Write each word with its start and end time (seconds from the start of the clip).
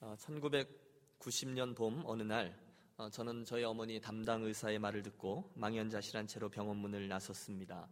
1990년 0.00 1.72
어, 1.72 1.74
봄 1.74 2.02
어느 2.06 2.22
날 2.22 2.58
어, 2.96 3.10
저는 3.10 3.44
저희 3.44 3.64
어머니 3.64 4.00
담당 4.00 4.42
의사의 4.42 4.78
말을 4.78 5.02
듣고 5.02 5.52
망연자실한 5.54 6.26
채로 6.26 6.48
병원 6.48 6.78
문을 6.78 7.08
나섰습니다. 7.08 7.88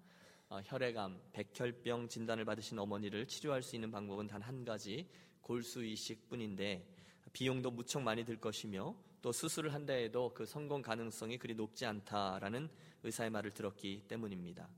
어, 0.49 0.61
혈액암, 0.65 1.21
백혈병 1.33 2.09
진단을 2.09 2.47
받으신 2.47 2.79
어머니를 2.79 3.27
치료할 3.27 3.63
수 3.63 3.77
있는 3.77 3.91
방법은 3.91 4.27
단 4.27 4.43
한 4.43 4.65
가지 4.65 5.07
골수 5.43 5.85
이식뿐인데 5.85 6.87
비용도 7.33 7.71
무척 7.71 8.01
많이 8.01 8.25
들 8.25 8.41
것이며 8.41 8.95
또 9.21 9.33
수술을 9.33 9.75
한다 9.75 9.93
해도 9.93 10.33
그 10.33 10.47
성공 10.47 10.81
가능성이 10.81 11.37
그리 11.39 11.55
높지 11.55 11.85
않다라는 11.85 12.71
의사의 13.03 13.31
말을 13.31 13.53
들었기 13.53 14.05
때문입니다. 14.09 14.69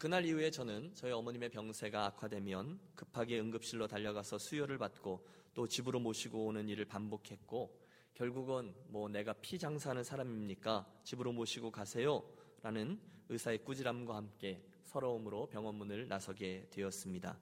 그날 0.00 0.24
이후에 0.24 0.50
저는 0.50 0.92
저희 0.94 1.12
어머님의 1.12 1.50
병세가 1.50 2.06
악화되면 2.06 2.80
급하게 2.94 3.38
응급실로 3.38 3.86
달려가서 3.86 4.38
수혈을 4.38 4.78
받고 4.78 5.26
또 5.52 5.68
집으로 5.68 6.00
모시고 6.00 6.46
오는 6.46 6.68
일을 6.68 6.86
반복했고 6.86 7.80
결국은 8.14 8.74
뭐 8.88 9.08
내가 9.08 9.34
피 9.34 9.58
장사하는 9.58 10.02
사람입니까? 10.02 10.86
집으로 11.04 11.32
모시고 11.32 11.70
가세요. 11.70 12.24
라는 12.62 12.98
의사의 13.28 13.64
꾸지람과 13.64 14.16
함께 14.16 14.64
서러움으로 14.84 15.48
병원 15.48 15.74
문을 15.74 16.08
나서게 16.08 16.68
되었습니다. 16.70 17.38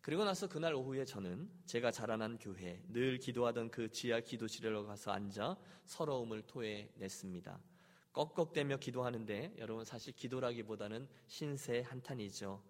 그리고 0.00 0.24
나서 0.24 0.48
그날 0.48 0.74
오후에 0.74 1.04
저는 1.04 1.50
제가 1.66 1.90
자라난 1.90 2.38
교회, 2.38 2.82
늘 2.88 3.18
기도하던 3.18 3.70
그 3.70 3.90
지하 3.90 4.20
기도실에 4.20 4.70
가서 4.84 5.12
앉아 5.12 5.56
서러움을 5.84 6.42
토해냈습니다. 6.42 7.73
꺽꺽대며 8.14 8.78
기도하는데 8.78 9.54
여러분 9.58 9.84
사실 9.84 10.14
기도라기보다는 10.14 11.08
신세 11.26 11.80
한탄이죠. 11.82 12.62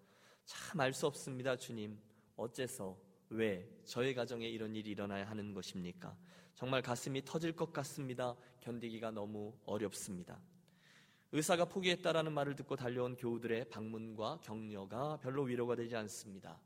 참 0.45 0.79
알 0.81 0.91
수 0.93 1.07
없습니다, 1.07 1.55
주님. 1.55 1.97
어째서 2.35 2.97
왜 3.29 3.67
저의 3.85 4.13
가정에 4.13 4.47
이런 4.47 4.75
일이 4.75 4.91
일어나야 4.91 5.27
하는 5.29 5.53
것입니까? 5.53 6.17
정말 6.55 6.81
가슴이 6.81 7.23
터질 7.25 7.53
것 7.55 7.71
같습니다. 7.73 8.35
견디기가 8.61 9.11
너무 9.11 9.53
어렵습니다. 9.65 10.39
의사가 11.31 11.65
포기했다라는 11.65 12.31
말을 12.33 12.55
듣고 12.55 12.75
달려온 12.75 13.15
교우들의 13.15 13.69
방문과 13.69 14.39
격려가 14.41 15.17
별로 15.17 15.43
위로가 15.43 15.75
되지 15.75 15.95
않습니다. 15.95 16.59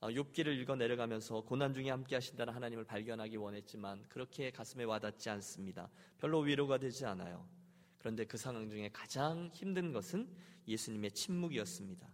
아, 0.00 0.08
욥기를 0.08 0.56
읽어 0.60 0.74
내려가면서 0.76 1.42
고난 1.42 1.74
중에 1.74 1.90
함께 1.90 2.16
하신다는 2.16 2.54
하나님을 2.54 2.84
발견하기 2.84 3.36
원했지만 3.36 4.04
그렇게 4.08 4.50
가슴에 4.50 4.84
와닿지 4.84 5.28
않습니다. 5.30 5.90
별로 6.18 6.40
위로가 6.40 6.78
되지 6.78 7.04
않아요. 7.06 7.46
그런데 8.02 8.24
그 8.24 8.36
상황 8.36 8.68
중에 8.68 8.90
가장 8.92 9.48
힘든 9.54 9.92
것은 9.92 10.28
예수님의 10.66 11.12
침묵이었습니다. 11.12 12.08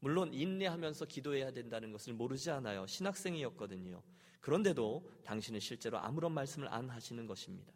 물론 0.00 0.34
인내하면서 0.34 1.06
기도해야 1.06 1.50
된다는 1.52 1.90
것을 1.90 2.12
모르지 2.12 2.50
않아요. 2.50 2.86
신학생이었거든요. 2.86 4.02
그런데도 4.40 5.10
당신은 5.24 5.58
실제로 5.60 5.98
아무런 5.98 6.32
말씀을 6.32 6.68
안 6.68 6.90
하시는 6.90 7.26
것입니다. 7.26 7.72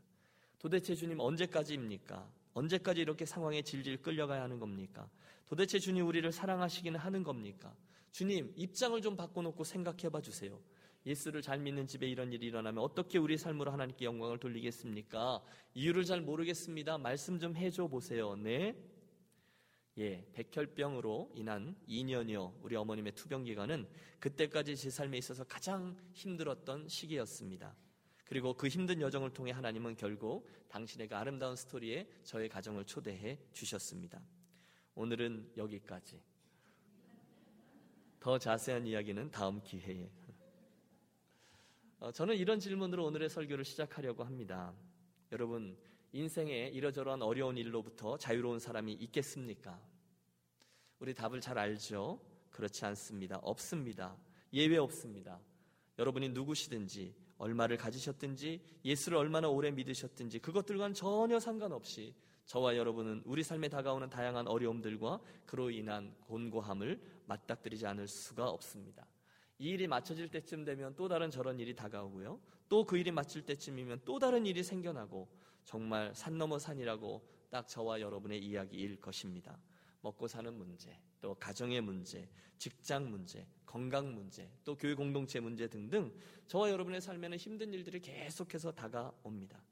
도대체 0.58 0.94
주님 0.94 1.18
언제까지입니까? 1.18 2.28
언제까지 2.52 3.00
이렇게 3.00 3.24
상황에 3.24 3.62
질질 3.62 4.02
끌려가야 4.02 4.42
하는 4.42 4.58
겁니까? 4.58 5.08
도대체 5.46 5.78
주님 5.78 6.06
우리를 6.06 6.30
사랑하시기는 6.30 7.00
하는 7.00 7.22
겁니까? 7.22 7.74
주님 8.12 8.52
입장을 8.56 9.00
좀 9.00 9.16
바꿔놓고 9.16 9.64
생각해 9.64 10.10
봐 10.10 10.20
주세요. 10.20 10.60
예수를 11.06 11.40
잘 11.40 11.60
믿는 11.60 11.86
집에 11.86 12.08
이런 12.08 12.32
일이 12.32 12.46
일어나면 12.46 12.82
어떻게 12.82 13.18
우리 13.18 13.38
삶으로 13.38 13.70
하나님께 13.70 14.04
영광을 14.04 14.38
돌리겠습니까? 14.38 15.40
이유를 15.74 16.04
잘 16.04 16.20
모르겠습니다. 16.20 16.98
말씀 16.98 17.38
좀 17.38 17.54
해줘 17.54 17.86
보세요. 17.86 18.34
네? 18.34 18.76
예, 19.98 20.26
백혈병으로 20.32 21.30
인한 21.36 21.76
2년여 21.88 22.54
우리 22.60 22.74
어머님의 22.74 23.12
투병 23.12 23.44
기간은 23.44 23.88
그때까지 24.18 24.76
제 24.76 24.90
삶에 24.90 25.16
있어서 25.18 25.44
가장 25.44 25.96
힘들었던 26.12 26.88
시기였습니다. 26.88 27.74
그리고 28.26 28.54
그 28.54 28.66
힘든 28.66 29.00
여정을 29.00 29.32
통해 29.32 29.52
하나님은 29.52 29.94
결국 29.96 30.48
당신의 30.68 31.08
그 31.08 31.14
아름다운 31.14 31.54
스토리에 31.54 32.08
저의 32.24 32.48
가정을 32.48 32.84
초대해 32.84 33.38
주셨습니다. 33.52 34.20
오늘은 34.96 35.52
여기까지. 35.56 36.20
더 38.18 38.38
자세한 38.38 38.86
이야기는 38.88 39.30
다음 39.30 39.62
기회에. 39.62 40.10
어, 41.98 42.12
저는 42.12 42.36
이런 42.36 42.60
질문으로 42.60 43.06
오늘의 43.06 43.30
설교를 43.30 43.64
시작하려고 43.64 44.22
합니다. 44.22 44.74
여러분, 45.32 45.78
인생에 46.12 46.68
이러저러한 46.68 47.22
어려운 47.22 47.56
일로부터 47.56 48.18
자유로운 48.18 48.58
사람이 48.58 48.92
있겠습니까? 48.92 49.80
우리 50.98 51.14
답을 51.14 51.40
잘 51.40 51.58
알죠? 51.58 52.20
그렇지 52.50 52.84
않습니다. 52.84 53.38
없습니다. 53.38 54.16
예외 54.52 54.76
없습니다. 54.76 55.40
여러분이 55.98 56.30
누구시든지, 56.30 57.14
얼마를 57.38 57.78
가지셨든지, 57.78 58.60
예수를 58.84 59.16
얼마나 59.16 59.48
오래 59.48 59.70
믿으셨든지, 59.70 60.40
그것들과는 60.40 60.92
전혀 60.94 61.40
상관없이 61.40 62.14
저와 62.44 62.76
여러분은 62.76 63.22
우리 63.24 63.42
삶에 63.42 63.68
다가오는 63.68 64.10
다양한 64.10 64.46
어려움들과 64.48 65.20
그로 65.46 65.70
인한 65.70 66.14
곤고함을 66.20 67.00
맞닥뜨리지 67.26 67.86
않을 67.86 68.06
수가 68.06 68.48
없습니다. 68.50 69.06
이 69.58 69.70
일이 69.70 69.86
맞춰질 69.86 70.28
때쯤 70.28 70.64
되면 70.64 70.94
또 70.96 71.08
다른 71.08 71.30
저런 71.30 71.58
일이 71.58 71.74
다가오고요. 71.74 72.40
또 72.68 72.84
그 72.84 72.98
일이 72.98 73.10
맞출 73.10 73.42
때쯤이면 73.42 74.02
또 74.04 74.18
다른 74.18 74.44
일이 74.44 74.62
생겨나고 74.62 75.28
정말 75.64 76.14
산 76.14 76.36
넘어 76.36 76.58
산이라고 76.58 77.22
딱 77.50 77.66
저와 77.68 78.00
여러분의 78.00 78.44
이야기일 78.44 79.00
것입니다. 79.00 79.58
먹고 80.00 80.28
사는 80.28 80.52
문제, 80.54 80.98
또 81.20 81.34
가정의 81.34 81.80
문제, 81.80 82.28
직장 82.58 83.10
문제, 83.10 83.46
건강 83.64 84.14
문제, 84.14 84.50
또 84.64 84.76
교회 84.76 84.94
공동체 84.94 85.40
문제 85.40 85.66
등등 85.68 86.12
저와 86.46 86.70
여러분의 86.70 87.00
삶에는 87.00 87.36
힘든 87.38 87.72
일들이 87.72 88.00
계속해서 88.00 88.72
다가옵니다. 88.72 89.62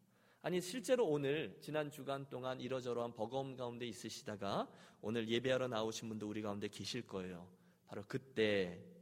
아니 0.42 0.60
실제로 0.60 1.06
오늘 1.06 1.56
지난 1.60 1.90
주간 1.90 2.28
동안 2.28 2.60
이러저러한 2.60 3.14
버거움 3.14 3.56
가운데 3.56 3.86
있으시다가 3.86 4.68
오늘 5.00 5.28
예배하러 5.28 5.68
나오신 5.68 6.08
분도 6.08 6.28
우리 6.28 6.42
가운데 6.42 6.68
계실 6.68 7.06
거예요. 7.06 7.48
바로 7.86 8.04
그때 8.06 8.93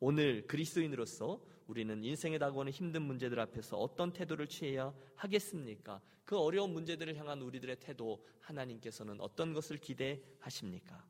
오늘 0.00 0.46
그리스도인으로서 0.46 1.44
우리는 1.66 2.04
인생에 2.04 2.38
다가오는 2.38 2.70
힘든 2.72 3.02
문제들 3.02 3.40
앞에서 3.40 3.76
어떤 3.76 4.12
태도를 4.12 4.46
취해야 4.46 4.94
하겠습니까? 5.16 6.00
그 6.24 6.38
어려운 6.38 6.72
문제들을 6.72 7.16
향한 7.16 7.42
우리들의 7.42 7.80
태도 7.80 8.24
하나님께서는 8.40 9.20
어떤 9.20 9.52
것을 9.52 9.78
기대하십니까? 9.78 11.04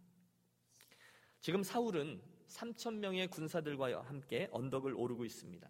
지금 1.40 1.62
사울은 1.62 2.20
3천 2.48 2.94
명의 2.94 3.28
군사들과 3.28 4.02
함께 4.02 4.48
언덕을 4.50 4.94
오르고 4.94 5.24
있습니다. 5.26 5.68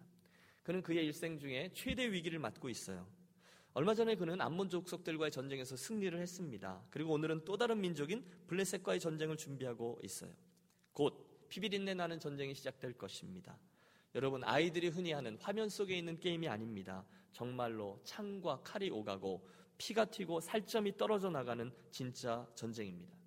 그는 0.63 0.81
그의 0.81 1.05
일생 1.05 1.37
중에 1.39 1.71
최대 1.73 2.09
위기를 2.09 2.39
맞고 2.39 2.69
있어요. 2.69 3.05
얼마 3.73 3.93
전에 3.93 4.15
그는 4.15 4.39
암몬 4.39 4.69
족속들과의 4.69 5.31
전쟁에서 5.31 5.75
승리를 5.75 6.17
했습니다. 6.17 6.83
그리고 6.89 7.13
오늘은 7.13 7.43
또 7.43 7.57
다른 7.57 7.81
민족인 7.81 8.25
블레셋과의 8.47 8.99
전쟁을 8.99 9.35
준비하고 9.35 9.99
있어요. 10.03 10.31
곧 10.93 11.28
피비린내 11.49 11.93
나는 11.95 12.19
전쟁이 12.19 12.53
시작될 12.53 12.93
것입니다. 12.93 13.57
여러분 14.15 14.43
아이들이 14.43 14.87
흔히 14.87 15.11
하는 15.11 15.37
화면 15.39 15.69
속에 15.69 15.97
있는 15.97 16.19
게임이 16.19 16.47
아닙니다. 16.47 17.05
정말로 17.31 17.99
창과 18.03 18.61
칼이 18.63 18.89
오가고 18.89 19.47
피가 19.77 20.05
튀고 20.05 20.41
살점이 20.41 20.97
떨어져 20.97 21.29
나가는 21.29 21.71
진짜 21.91 22.47
전쟁입니다. 22.55 23.17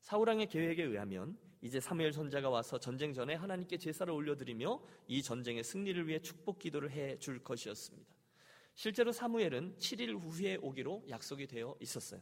사우랑의 0.00 0.48
계획에 0.48 0.82
의하면 0.82 1.38
이제 1.60 1.80
사무엘 1.80 2.12
선자가 2.12 2.50
와서 2.50 2.78
전쟁 2.78 3.12
전에 3.12 3.34
하나님께 3.34 3.78
제사를 3.78 4.12
올려드리며 4.12 4.80
이 5.08 5.22
전쟁의 5.22 5.64
승리를 5.64 6.06
위해 6.06 6.20
축복 6.20 6.58
기도를 6.58 6.90
해 6.90 7.18
줄 7.18 7.42
것이었습니다. 7.42 8.08
실제로 8.74 9.10
사무엘은 9.10 9.76
7일 9.78 10.20
후에 10.20 10.56
오기로 10.62 11.04
약속이 11.08 11.48
되어 11.48 11.76
있었어요. 11.80 12.20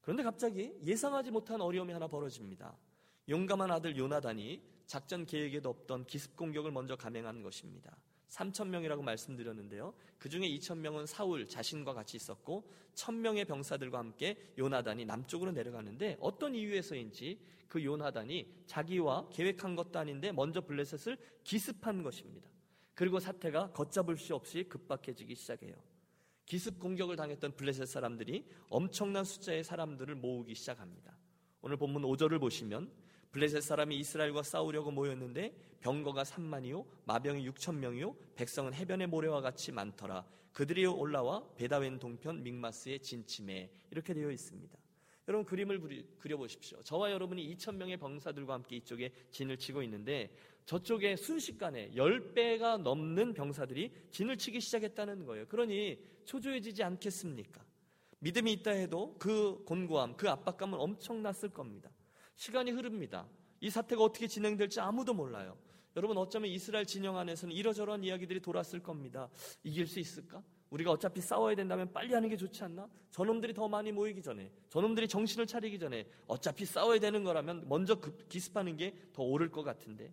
그런데 0.00 0.24
갑자기 0.24 0.74
예상하지 0.82 1.30
못한 1.30 1.60
어려움이 1.60 1.92
하나 1.92 2.08
벌어집니다. 2.08 2.76
용감한 3.28 3.70
아들 3.70 3.96
요나단이 3.96 4.62
작전 4.86 5.24
계획에도 5.24 5.70
없던 5.70 6.06
기습 6.06 6.36
공격을 6.36 6.70
먼저 6.70 6.96
감행한 6.96 7.42
것입니다. 7.42 7.96
3천 8.28 8.68
명이라고 8.68 9.02
말씀드렸는데요. 9.02 9.92
그 10.18 10.28
중에 10.28 10.48
2천 10.48 10.78
명은 10.78 11.06
사울 11.06 11.46
자신과 11.46 11.92
같이 11.92 12.16
있었고 12.16 12.68
1천 12.94 13.16
명의 13.16 13.44
병사들과 13.44 13.98
함께 13.98 14.36
요나단이 14.58 15.04
남쪽으로 15.04 15.52
내려가는데 15.52 16.16
어떤 16.18 16.54
이유에서인지 16.54 17.38
그 17.68 17.84
요나단이 17.84 18.64
자기와 18.66 19.28
계획한 19.30 19.76
것도 19.76 19.98
아닌데 19.98 20.32
먼저 20.32 20.60
블레셋을 20.60 21.18
기습한 21.44 22.02
것입니다. 22.02 22.50
그리고 22.94 23.18
사태가 23.18 23.72
걷잡을 23.72 24.16
수 24.16 24.34
없이 24.34 24.64
급박해지기 24.64 25.34
시작해요. 25.34 25.74
기습 26.44 26.78
공격을 26.80 27.16
당했던 27.16 27.56
블레셋 27.56 27.86
사람들이 27.86 28.46
엄청난 28.68 29.24
숫자의 29.24 29.64
사람들을 29.64 30.14
모으기 30.16 30.54
시작합니다. 30.54 31.16
오늘 31.62 31.76
본문 31.76 32.02
5절을 32.02 32.40
보시면 32.40 32.90
블레셋 33.32 33.62
사람이 33.62 33.96
이스라엘과 33.96 34.42
싸우려고 34.42 34.90
모였는데 34.90 35.54
병거가 35.80 36.22
3만이요 36.22 36.84
마병이 37.06 37.48
6천 37.50 37.76
명이요 37.76 38.14
백성은 38.36 38.74
해변의 38.74 39.08
모래와 39.08 39.40
같이 39.40 39.72
많더라 39.72 40.24
그들이 40.52 40.84
올라와 40.84 41.42
베다웬 41.56 41.98
동편 41.98 42.42
믹마스의 42.42 43.00
진침에 43.00 43.70
이렇게 43.90 44.12
되어 44.12 44.30
있습니다. 44.30 44.78
여러분 45.28 45.46
그림을 45.46 45.80
그려보십시오. 46.18 46.82
저와 46.82 47.10
여러분이 47.10 47.54
2천 47.54 47.76
명의 47.76 47.96
병사들과 47.96 48.54
함께 48.54 48.76
이쪽에 48.76 49.12
진을 49.30 49.56
치고 49.56 49.82
있는데 49.84 50.34
저쪽에 50.66 51.16
순식간에 51.16 51.92
10배가 51.92 52.78
넘는 52.78 53.32
병사들이 53.32 53.92
진을 54.10 54.36
치기 54.36 54.60
시작했다는 54.60 55.24
거예요. 55.24 55.46
그러니 55.46 55.98
초조해지지 56.24 56.82
않겠습니까? 56.82 57.64
믿음이 58.18 58.52
있다 58.52 58.72
해도 58.72 59.16
그 59.18 59.62
곤고함, 59.64 60.16
그 60.16 60.28
압박감은 60.28 60.78
엄청났을 60.78 61.48
겁니다. 61.48 61.90
시간이 62.42 62.72
흐릅니다. 62.72 63.24
이 63.60 63.70
사태가 63.70 64.02
어떻게 64.02 64.26
진행될지 64.26 64.80
아무도 64.80 65.14
몰라요. 65.14 65.56
여러분 65.94 66.18
어쩌면 66.18 66.50
이스라엘 66.50 66.84
진영 66.84 67.16
안에서는 67.16 67.54
이러저러한 67.54 68.02
이야기들이 68.02 68.40
돌았을 68.40 68.82
겁니다. 68.82 69.28
이길 69.62 69.86
수 69.86 70.00
있을까? 70.00 70.42
우리가 70.70 70.90
어차피 70.90 71.20
싸워야 71.20 71.54
된다면 71.54 71.92
빨리 71.92 72.12
하는 72.14 72.28
게 72.28 72.36
좋지 72.36 72.64
않나? 72.64 72.88
저놈들이 73.12 73.54
더 73.54 73.68
많이 73.68 73.92
모이기 73.92 74.22
전에, 74.22 74.50
저놈들이 74.70 75.06
정신을 75.06 75.46
차리기 75.46 75.78
전에 75.78 76.04
어차피 76.26 76.64
싸워야 76.64 76.98
되는 76.98 77.22
거라면 77.22 77.68
먼저 77.68 78.00
기습하는 78.28 78.76
게더 78.76 79.22
옳을 79.22 79.52
것 79.52 79.62
같은데. 79.62 80.12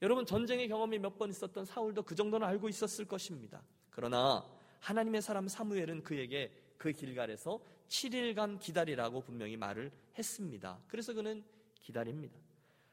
여러분 0.00 0.24
전쟁의 0.26 0.68
경험이 0.68 1.00
몇 1.00 1.18
번 1.18 1.28
있었던 1.30 1.64
사울도 1.64 2.04
그 2.04 2.14
정도는 2.14 2.46
알고 2.46 2.68
있었을 2.68 3.04
것입니다. 3.04 3.64
그러나 3.90 4.46
하나님의 4.78 5.22
사람 5.22 5.48
사무엘은 5.48 6.04
그에게 6.04 6.52
그 6.76 6.92
길갈에서 6.92 7.60
7일간 7.88 8.60
기다리라고 8.60 9.20
분명히 9.20 9.56
말을 9.56 9.90
했습니다. 10.16 10.80
그래서 10.86 11.12
그는 11.12 11.44
기다립니다. 11.80 12.38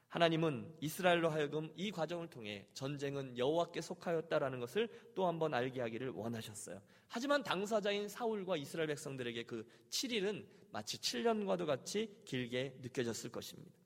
하나님은 0.08 0.76
이스라엘로 0.80 1.28
하여금 1.28 1.70
이 1.76 1.90
과정을 1.90 2.28
통해 2.28 2.66
전쟁은 2.72 3.36
여호와께 3.36 3.80
속하였다라는 3.80 4.60
것을 4.60 4.88
또 5.14 5.26
한번 5.26 5.52
알게 5.52 5.80
하기를 5.80 6.10
원하셨어요. 6.10 6.80
하지만 7.08 7.42
당사자인 7.42 8.08
사울과 8.08 8.56
이스라엘 8.56 8.88
백성들에게 8.88 9.44
그 9.44 9.66
7일은 9.90 10.46
마치 10.70 10.98
7년과도 10.98 11.66
같이 11.66 12.22
길게 12.24 12.78
느껴졌을 12.80 13.30
것입니다. 13.30 13.78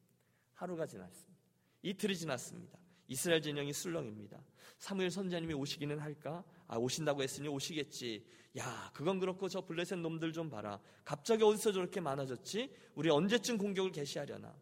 하루가 0.54 0.86
지났습니다. 0.86 1.40
이틀이 1.82 2.16
지났습니다. 2.16 2.78
이스라엘 3.08 3.42
진영이 3.42 3.72
술렁입니다. 3.72 4.40
사무엘 4.78 5.10
선자님이 5.10 5.54
오시기는 5.54 5.98
할까? 5.98 6.44
아, 6.70 6.76
오신다고 6.76 7.20
했으니 7.20 7.48
오시겠지. 7.48 8.24
야, 8.58 8.90
그건 8.94 9.18
그렇고 9.18 9.48
저 9.48 9.60
블레셋 9.60 9.98
놈들 9.98 10.32
좀 10.32 10.48
봐라. 10.48 10.80
갑자기 11.04 11.42
어디서 11.42 11.72
저렇게 11.72 12.00
많아졌지? 12.00 12.72
우리 12.94 13.10
언제쯤 13.10 13.58
공격을 13.58 13.90
개시하려나? 13.90 14.54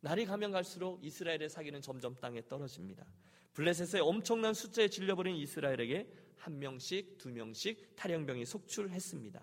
날이 0.00 0.26
가면 0.26 0.50
갈수록 0.50 0.98
이스라엘의 1.04 1.48
사기는 1.48 1.80
점점 1.80 2.16
땅에 2.16 2.42
떨어집니다. 2.48 3.06
블레셋의 3.52 4.02
엄청난 4.02 4.52
숫자에 4.52 4.88
질려버린 4.88 5.36
이스라엘에게 5.36 6.08
한 6.38 6.58
명씩, 6.58 7.18
두 7.18 7.30
명씩 7.30 7.94
탈영병이 7.94 8.44
속출했습니다. 8.44 9.40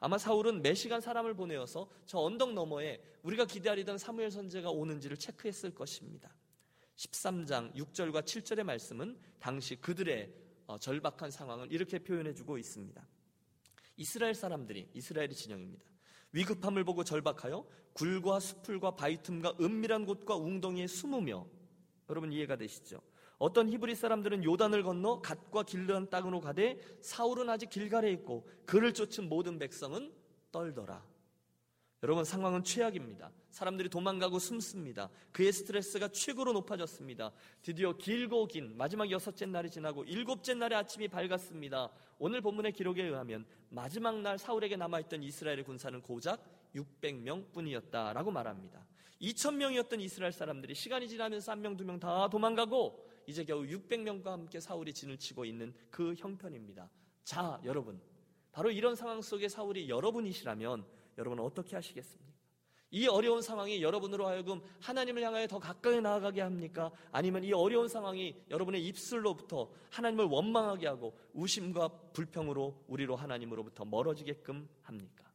아마 0.00 0.16
사울은 0.16 0.62
매 0.62 0.72
시간 0.72 1.02
사람을 1.02 1.34
보내어서 1.34 1.86
저 2.06 2.18
언덕 2.18 2.54
너머에 2.54 2.98
우리가 3.24 3.44
기다리던 3.44 3.98
사무엘 3.98 4.30
선제가 4.30 4.70
오는지를 4.70 5.18
체크했을 5.18 5.74
것입니다. 5.74 6.34
13장 6.96 7.74
6절과 7.74 8.22
7절의 8.22 8.62
말씀은 8.64 9.18
당시 9.38 9.76
그들의 9.76 10.24
어, 10.24 10.41
절박한 10.78 11.30
상황을 11.30 11.72
이렇게 11.72 11.98
표현해 11.98 12.34
주고 12.34 12.58
있습니다. 12.58 13.06
이스라엘 13.96 14.34
사람들이 14.34 14.88
이스라엘의 14.94 15.34
진영입니다. 15.34 15.84
위급함을 16.32 16.84
보고 16.84 17.04
절박하여 17.04 17.66
굴과 17.92 18.40
수풀과 18.40 18.96
바위 18.96 19.22
틈과 19.22 19.56
은밀한 19.60 20.06
곳과 20.06 20.36
웅덩이에 20.36 20.86
숨으며 20.86 21.46
여러분 22.08 22.32
이해가 22.32 22.56
되시죠? 22.56 23.00
어떤 23.38 23.68
히브리 23.68 23.94
사람들은 23.94 24.44
요단을 24.44 24.82
건너 24.82 25.20
갓과 25.20 25.64
길르한 25.64 26.10
땅으로 26.10 26.40
가되 26.40 26.78
사울은 27.00 27.50
아직 27.50 27.70
길갈에 27.70 28.10
있고 28.12 28.48
그를 28.64 28.94
쫓은 28.94 29.28
모든 29.28 29.58
백성은 29.58 30.12
떨더라. 30.52 31.11
여러분 32.02 32.24
상황은 32.24 32.64
최악입니다. 32.64 33.30
사람들이 33.50 33.88
도망가고 33.88 34.40
숨습니다. 34.40 35.08
그의 35.30 35.52
스트레스가 35.52 36.08
최고로 36.08 36.52
높아졌습니다. 36.52 37.30
드디어 37.62 37.92
길고 37.96 38.46
긴 38.46 38.76
마지막 38.76 39.08
여섯째 39.10 39.46
날이 39.46 39.70
지나고 39.70 40.02
일곱째 40.04 40.54
날의 40.54 40.76
아침이 40.78 41.06
밝았습니다. 41.06 41.90
오늘 42.18 42.40
본문의 42.40 42.72
기록에 42.72 43.04
의하면 43.04 43.46
마지막 43.68 44.20
날 44.20 44.36
사울에게 44.36 44.76
남아있던 44.76 45.22
이스라엘의 45.22 45.62
군사는 45.62 46.00
고작 46.02 46.42
600명 46.74 47.52
뿐이었다라고 47.52 48.32
말합니다. 48.32 48.84
2천명이었던 49.20 50.00
이스라엘 50.00 50.32
사람들이 50.32 50.74
시간이 50.74 51.08
지나면서 51.08 51.52
한 51.52 51.60
명, 51.62 51.76
두 51.76 51.84
명 51.84 52.00
다 52.00 52.28
도망가고 52.28 53.08
이제 53.28 53.44
겨우 53.44 53.62
600명과 53.62 54.24
함께 54.24 54.58
사울이 54.58 54.92
진을 54.92 55.18
치고 55.18 55.44
있는 55.44 55.72
그 55.90 56.14
형편입니다. 56.14 56.90
자, 57.22 57.60
여러분. 57.64 58.00
바로 58.50 58.70
이런 58.72 58.96
상황 58.96 59.22
속에 59.22 59.48
사울이 59.48 59.88
여러분이시라면 59.88 60.84
여러분은 61.18 61.44
어떻게 61.44 61.76
하시겠습니까? 61.76 62.32
이 62.94 63.06
어려운 63.06 63.40
상황이 63.40 63.82
여러분으로 63.82 64.26
하여금 64.26 64.60
하나님을 64.80 65.22
향하여 65.22 65.46
더 65.46 65.58
가까이 65.58 66.00
나아가게 66.00 66.42
합니까? 66.42 66.92
아니면 67.10 67.42
이 67.42 67.52
어려운 67.52 67.88
상황이 67.88 68.36
여러분의 68.50 68.84
입술로부터 68.86 69.70
하나님을 69.90 70.26
원망하게 70.26 70.88
하고 70.88 71.16
우심과 71.32 71.88
불평으로 72.12 72.84
우리로 72.88 73.16
하나님으로부터 73.16 73.86
멀어지게끔 73.86 74.68
합니까? 74.82 75.32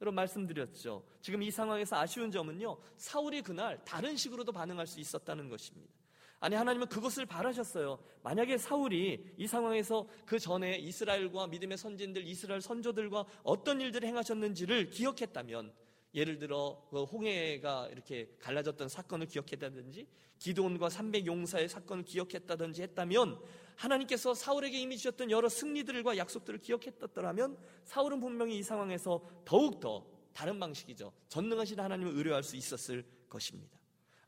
여러분 0.00 0.16
말씀드렸죠. 0.16 1.04
지금 1.20 1.42
이 1.42 1.50
상황에서 1.50 1.96
아쉬운 1.96 2.30
점은요. 2.32 2.76
사울이 2.96 3.42
그날 3.42 3.78
다른 3.84 4.16
식으로도 4.16 4.50
반응할 4.50 4.88
수 4.88 4.98
있었다는 4.98 5.48
것입니다. 5.48 5.99
아니 6.40 6.56
하나님은 6.56 6.88
그것을 6.88 7.26
바라셨어요. 7.26 7.98
만약에 8.22 8.56
사울이 8.56 9.34
이 9.36 9.46
상황에서 9.46 10.08
그 10.24 10.38
전에 10.38 10.76
이스라엘과 10.78 11.48
믿음의 11.48 11.76
선진들 11.76 12.26
이스라엘 12.26 12.62
선조들과 12.62 13.26
어떤 13.42 13.80
일들을 13.80 14.08
행하셨는지를 14.08 14.88
기억했다면 14.88 15.72
예를 16.14 16.38
들어 16.38 16.82
그 16.90 17.04
홍해가 17.04 17.88
이렇게 17.92 18.34
갈라졌던 18.40 18.88
사건을 18.88 19.26
기억했다든지 19.26 20.08
기도원과 20.38 20.88
300 20.88 21.26
용사의 21.26 21.68
사건을 21.68 22.04
기억했다든지 22.04 22.82
했다면 22.82 23.38
하나님께서 23.76 24.34
사울에게 24.34 24.80
이미 24.80 24.96
주셨던 24.96 25.30
여러 25.30 25.48
승리들과 25.48 26.16
약속들을 26.16 26.60
기억했었더라면 26.60 27.58
사울은 27.84 28.18
분명히 28.18 28.58
이 28.58 28.62
상황에서 28.62 29.22
더욱더 29.44 30.06
다른 30.32 30.58
방식이죠. 30.58 31.12
전능하신 31.28 31.78
하나님을 31.80 32.16
의뢰할 32.16 32.42
수 32.42 32.56
있었을 32.56 33.04
것입니다. 33.28 33.79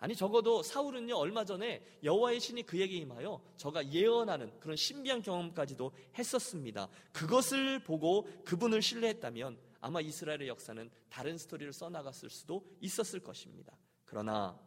아니 0.02 0.16
적어도 0.16 0.64
사울은요 0.64 1.14
얼마 1.14 1.44
전에 1.44 1.80
여호와의 2.02 2.40
신이 2.40 2.64
그에게 2.64 2.96
임하여 2.96 3.40
저가 3.56 3.92
예언하는 3.92 4.58
그런 4.58 4.76
신비한 4.76 5.22
경험까지도 5.22 5.92
했었습니다. 6.18 6.88
그것을 7.12 7.78
보고 7.84 8.24
그분을 8.44 8.82
신뢰했다면 8.82 9.56
아마 9.80 10.00
이스라엘의 10.00 10.48
역사는 10.48 10.90
다른 11.08 11.38
스토리를 11.38 11.72
써나갔을 11.72 12.30
수도 12.30 12.66
있었을 12.80 13.20
것입니다. 13.20 13.78
그러나 14.04 14.58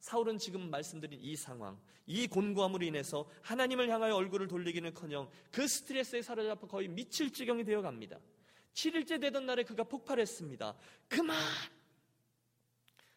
사울은 0.00 0.36
지금 0.36 0.68
말씀드린 0.68 1.18
이 1.22 1.36
상황, 1.36 1.80
이 2.04 2.26
곤고함으로 2.26 2.84
인해서 2.84 3.26
하나님을 3.40 3.88
향하여 3.88 4.14
얼굴을 4.14 4.46
돌리기는커녕 4.46 5.30
그 5.50 5.66
스트레스에 5.66 6.20
사로잡혀 6.20 6.66
거의 6.66 6.88
미칠 6.88 7.32
지경이 7.32 7.64
되어 7.64 7.80
갑니다. 7.80 8.18
7일째 8.74 9.22
되던 9.22 9.46
날에 9.46 9.62
그가 9.62 9.84
폭발했습니다. 9.84 10.76
그만! 11.08 11.38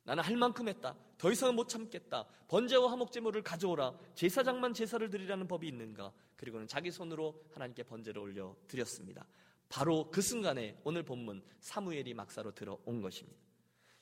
나는 0.05 0.23
할 0.23 0.37
만큼 0.37 0.67
했다. 0.67 0.95
더 1.17 1.31
이상은 1.31 1.55
못 1.55 1.67
참겠다. 1.67 2.25
번제와 2.47 2.91
화목제물을 2.91 3.41
가져오라. 3.41 3.93
제사장만 4.13 4.73
제사를 4.73 5.09
드리라는 5.09 5.47
법이 5.47 5.67
있는가? 5.67 6.13
그리고는 6.37 6.67
자기 6.67 6.91
손으로 6.91 7.43
하나님께 7.51 7.83
번제를 7.83 8.21
올려 8.21 8.55
드렸습니다. 8.67 9.25
바로 9.67 10.09
그 10.11 10.21
순간에 10.21 10.79
오늘 10.83 11.03
본문 11.03 11.43
사무엘이 11.59 12.13
막사로 12.13 12.53
들어온 12.53 13.01
것입니다. 13.01 13.39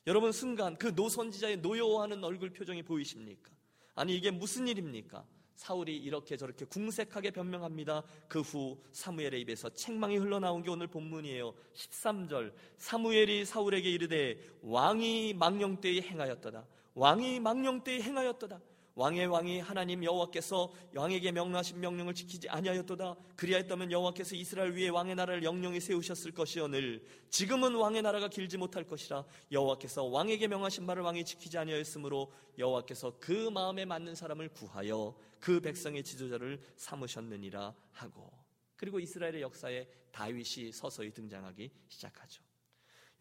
여러분 0.06 0.34
순간 0.34 0.78
그 0.78 0.88
노선지자의 0.88 1.58
노여워하는 1.58 2.22
얼굴 2.24 2.50
표정이 2.50 2.84
보이십니까? 2.84 3.52
아니 3.96 4.16
이게 4.16 4.30
무슨 4.30 4.68
일입니까? 4.68 5.26
사울이 5.56 5.96
이렇게 5.98 6.36
저렇게 6.38 6.66
궁색하게 6.66 7.32
변명합니다. 7.32 8.04
그 8.28 8.42
후 8.42 8.78
사무엘의 8.92 9.42
입에서 9.42 9.70
책망이 9.70 10.18
흘러나온 10.18 10.64
게 10.64 10.70
오늘 10.70 10.88
본문이에요. 10.88 11.54
13절 11.74 12.54
사무엘이 12.78 13.46
사울에게 13.46 13.90
이르되 13.90 14.38
왕이 14.62 15.34
망령 15.36 15.80
때에 15.82 16.02
행하였도다. 16.02 16.66
왕이 16.96 17.40
망령 17.40 17.84
때에 17.84 18.02
행하였도다. 18.02 18.60
왕의 18.96 19.26
왕이 19.26 19.60
하나님 19.60 20.04
여호와께서 20.04 20.72
왕에게 20.96 21.32
명하신 21.32 21.80
명령을 21.80 22.14
지키지 22.14 22.48
아니하였도다. 22.50 23.16
그리하였다면 23.36 23.92
여호와께서 23.92 24.36
이스라엘 24.36 24.72
위에 24.74 24.90
왕의 24.90 25.16
나라를 25.16 25.44
영영히 25.44 25.80
세우셨을 25.80 26.32
것이오늘 26.32 27.04
지금은 27.30 27.74
왕의 27.74 28.04
나라가 28.04 28.28
길지 28.28 28.58
못할 28.58 28.84
것이라 28.84 29.26
여호와께서 29.52 30.04
왕에게 30.04 30.48
명하신 30.48 30.86
바를 30.86 31.02
왕이 31.02 31.26
지키지 31.26 31.58
아니하였으므로 31.58 32.32
여호와께서 32.60 33.18
그 33.20 33.50
마음에 33.50 33.84
맞는 33.84 34.14
사람을 34.14 34.50
구하여 34.50 35.16
그 35.40 35.60
백성의 35.60 36.04
지도자를 36.04 36.62
삼으셨느니라 36.76 37.74
하고 37.94 38.32
그리고 38.76 39.00
이스라엘의 39.00 39.42
역사에 39.42 39.88
다윗이 40.12 40.72
서서히 40.72 41.12
등장하기 41.12 41.72
시작하죠. 41.88 42.44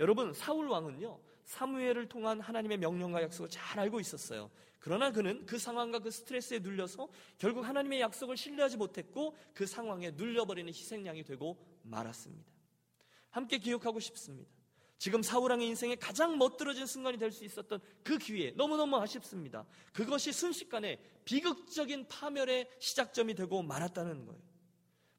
여러분 0.00 0.35
사울 0.35 0.69
왕은요 0.69 1.19
사무엘을 1.45 2.09
통한 2.09 2.41
하나님의 2.41 2.76
명령과 2.76 3.23
약속을 3.23 3.49
잘 3.49 3.81
알고 3.81 4.00
있었어요. 4.00 4.50
그러나 4.83 5.12
그는 5.12 5.47
그 5.47 5.59
상황과 5.59 6.01
그 6.01 6.11
스트레스에 6.11 6.59
눌려서 6.59 7.09
결국 7.39 7.65
하나님의 7.65 8.01
약속을 8.01 8.37
신뢰하지 8.37 8.77
못했고 8.77 9.37
그 9.55 9.65
상황에 9.65 10.11
눌려버리는 10.11 10.69
희생양이 10.69 11.23
되고 11.23 11.57
말았습니다. 11.85 12.51
함께 13.31 13.59
기억하고 13.59 14.01
싶습니다. 14.01 14.51
지금 14.99 15.23
사울왕의 15.23 15.69
인생에 15.69 15.95
가장 15.95 16.37
멋들어진 16.37 16.87
순간이 16.87 17.17
될 17.17 17.31
수 17.31 17.45
있었던 17.45 17.79
그 18.03 18.19
기회 18.19 18.51
너무너무 18.57 18.97
아쉽습니다. 18.97 19.65
그것이 19.93 20.33
순식간에 20.33 21.01
비극적인 21.25 22.09
파멸의 22.09 22.69
시작점이 22.81 23.35
되고 23.37 23.62
말았다는 23.62 24.27
거예요. 24.27 24.43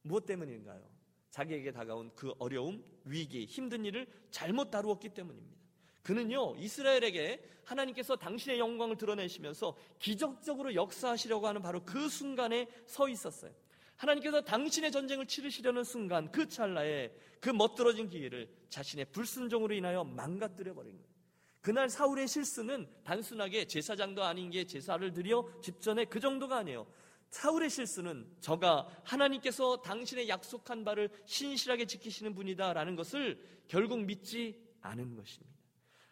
무엇 0.01 0.25
때문인가요? 0.25 0.86
자기에게 1.32 1.72
다가온 1.72 2.12
그 2.15 2.34
어려움, 2.38 2.84
위기, 3.05 3.46
힘든 3.46 3.86
일을 3.86 4.08
잘못 4.29 4.72
다루었기 4.72 5.10
때문입니다. 5.13 5.62
그는요, 6.03 6.55
이스라엘에게 6.57 7.41
하나님께서 7.63 8.15
당신의 8.17 8.60
영광을 8.60 8.98
드러내시면서 8.98 9.75
기적적으로 10.00 10.75
역사하시려고 10.75 11.48
하는 11.48 11.62
바로 11.62 11.83
그 11.83 12.10
순간에 12.10 12.67
서 12.86 13.07
있었어요. 13.07 13.51
하나님께서 13.95 14.41
당신의 14.41 14.91
전쟁을 14.91 15.25
치르시려는 15.27 15.83
순간 15.83 16.29
그 16.31 16.48
찰나에 16.48 17.12
그 17.39 17.50
멋들어진 17.50 18.10
기회를 18.10 18.50
자신의 18.69 19.05
불순종으로 19.12 19.74
인하여 19.74 20.03
망가뜨려 20.03 20.74
버린 20.74 20.98
거예요. 20.98 21.13
그날 21.62 21.89
사울의 21.89 22.27
실수는 22.27 22.89
단순하게 23.05 23.67
제사장도 23.67 24.24
아닌 24.24 24.50
게 24.50 24.65
제사를 24.65 25.13
드려 25.13 25.48
집전에 25.62 26.03
그 26.05 26.19
정도가 26.19 26.57
아니에요. 26.57 26.86
사울의 27.29 27.69
실수는 27.69 28.27
저가 28.41 28.89
하나님께서 29.05 29.81
당신의 29.81 30.27
약속한 30.27 30.83
바를 30.83 31.10
신실하게 31.25 31.86
지키시는 31.86 32.36
분이다라는 32.36 32.98
것을 32.98 33.41
결국 33.69 34.01
믿지 34.01 34.62
않은 34.81 35.15
것입니다. 35.15 35.53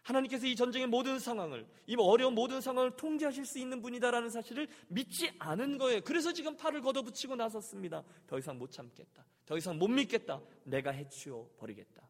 하나님께서 0.04 0.48
이 0.48 0.56
전쟁의 0.56 0.88
모든 0.88 1.20
상황을, 1.20 1.68
이 1.86 1.96
어려운 2.00 2.34
모든 2.34 2.60
상황을 2.60 2.96
통제하실 2.96 3.46
수 3.46 3.60
있는 3.60 3.82
분이다라는 3.82 4.30
사실을 4.30 4.68
믿지 4.88 5.32
않은 5.40 5.78
거예요. 5.78 6.02
그래서 6.02 6.34
지금 6.34 6.58
팔을 6.58 6.82
걷어붙이고 6.82 7.36
나섰습니다. 7.36 8.04
더 8.28 8.40
이상 8.40 8.58
못 8.58 8.72
참겠다. 8.72 9.26
더 9.46 9.58
이상 9.58 9.78
못 9.78 9.88
믿겠다. 9.88 10.42
내가 10.64 10.92
해치워 10.92 11.50
버리겠다. 11.58 12.08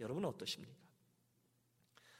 여러분은 0.00 0.28
어떠십니까? 0.28 0.74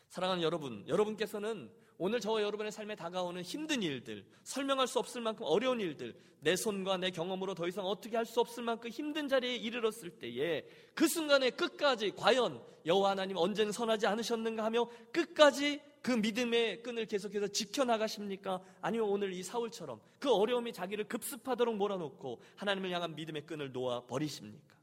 사랑하는 0.08 0.42
여러분, 0.42 0.86
여러분께서는 0.86 1.70
오늘 1.96 2.20
저와 2.20 2.42
여러분의 2.42 2.72
삶에 2.72 2.96
다가오는 2.96 3.42
힘든 3.42 3.82
일들, 3.82 4.24
설명할 4.42 4.86
수 4.86 4.98
없을 4.98 5.20
만큼 5.20 5.46
어려운 5.46 5.80
일들, 5.80 6.14
내 6.40 6.56
손과 6.56 6.98
내 6.98 7.10
경험으로 7.10 7.54
더 7.54 7.66
이상 7.66 7.86
어떻게 7.86 8.16
할 8.16 8.26
수 8.26 8.40
없을 8.40 8.62
만큼 8.62 8.90
힘든 8.90 9.28
자리에 9.28 9.56
이르렀을 9.56 10.10
때에 10.10 10.66
그 10.94 11.06
순간에 11.06 11.50
끝까지 11.50 12.12
과연 12.16 12.60
여호와 12.84 13.10
하나님 13.10 13.36
언제는 13.36 13.72
선하지 13.72 14.06
않으셨는가 14.06 14.64
하며 14.64 14.86
끝까지 15.12 15.80
그 16.02 16.10
믿음의 16.10 16.82
끈을 16.82 17.06
계속해서 17.06 17.48
지켜나가십니까? 17.48 18.60
아니면 18.82 19.08
오늘 19.08 19.32
이 19.32 19.42
사울처럼 19.42 20.00
그 20.18 20.30
어려움이 20.30 20.72
자기를 20.72 21.04
급습하도록 21.08 21.76
몰아놓고 21.76 22.42
하나님을 22.56 22.90
향한 22.90 23.14
믿음의 23.14 23.46
끈을 23.46 23.72
놓아 23.72 24.04
버리십니까? 24.06 24.73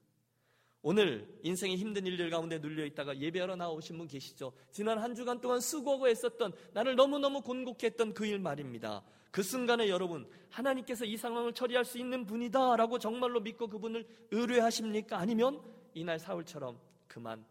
오늘 0.84 1.40
인생의 1.44 1.78
힘든 1.78 2.08
일들 2.08 2.30
가운데 2.32 2.58
눌려 2.58 2.86
있다가 2.86 3.18
예배하러 3.18 3.56
나오신 3.56 3.98
분 3.98 4.08
계시죠? 4.08 4.52
지난 4.72 4.98
한 4.98 5.14
주간 5.14 5.40
동안 5.40 5.60
수고하고 5.60 6.10
애썼던 6.10 6.54
나를 6.74 6.96
너무너무 6.96 7.42
곤곡해 7.42 7.78
했던 7.84 8.14
그 8.14 8.26
일 8.26 8.40
말입니다. 8.40 9.04
그 9.30 9.44
순간에 9.44 9.88
여러분 9.90 10.28
하나님께서 10.50 11.06
이 11.06 11.16
상황을 11.18 11.54
처리할 11.54 11.86
수 11.86 11.98
있는 11.98 12.26
분이다라고 12.26 12.98
정말로 13.00 13.40
믿고 13.40 13.68
그분을 13.68 14.06
의뢰하십니까? 14.32 15.18
아니면 15.18 15.62
이날 15.94 16.18
사울처럼 16.20 16.80
그만 17.08 17.46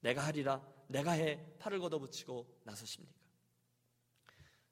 내가 0.00 0.22
하리라 0.26 0.62
내가 0.86 1.12
해 1.12 1.44
팔을 1.58 1.78
걷어붙이고 1.80 2.46
나서십니까? 2.64 3.14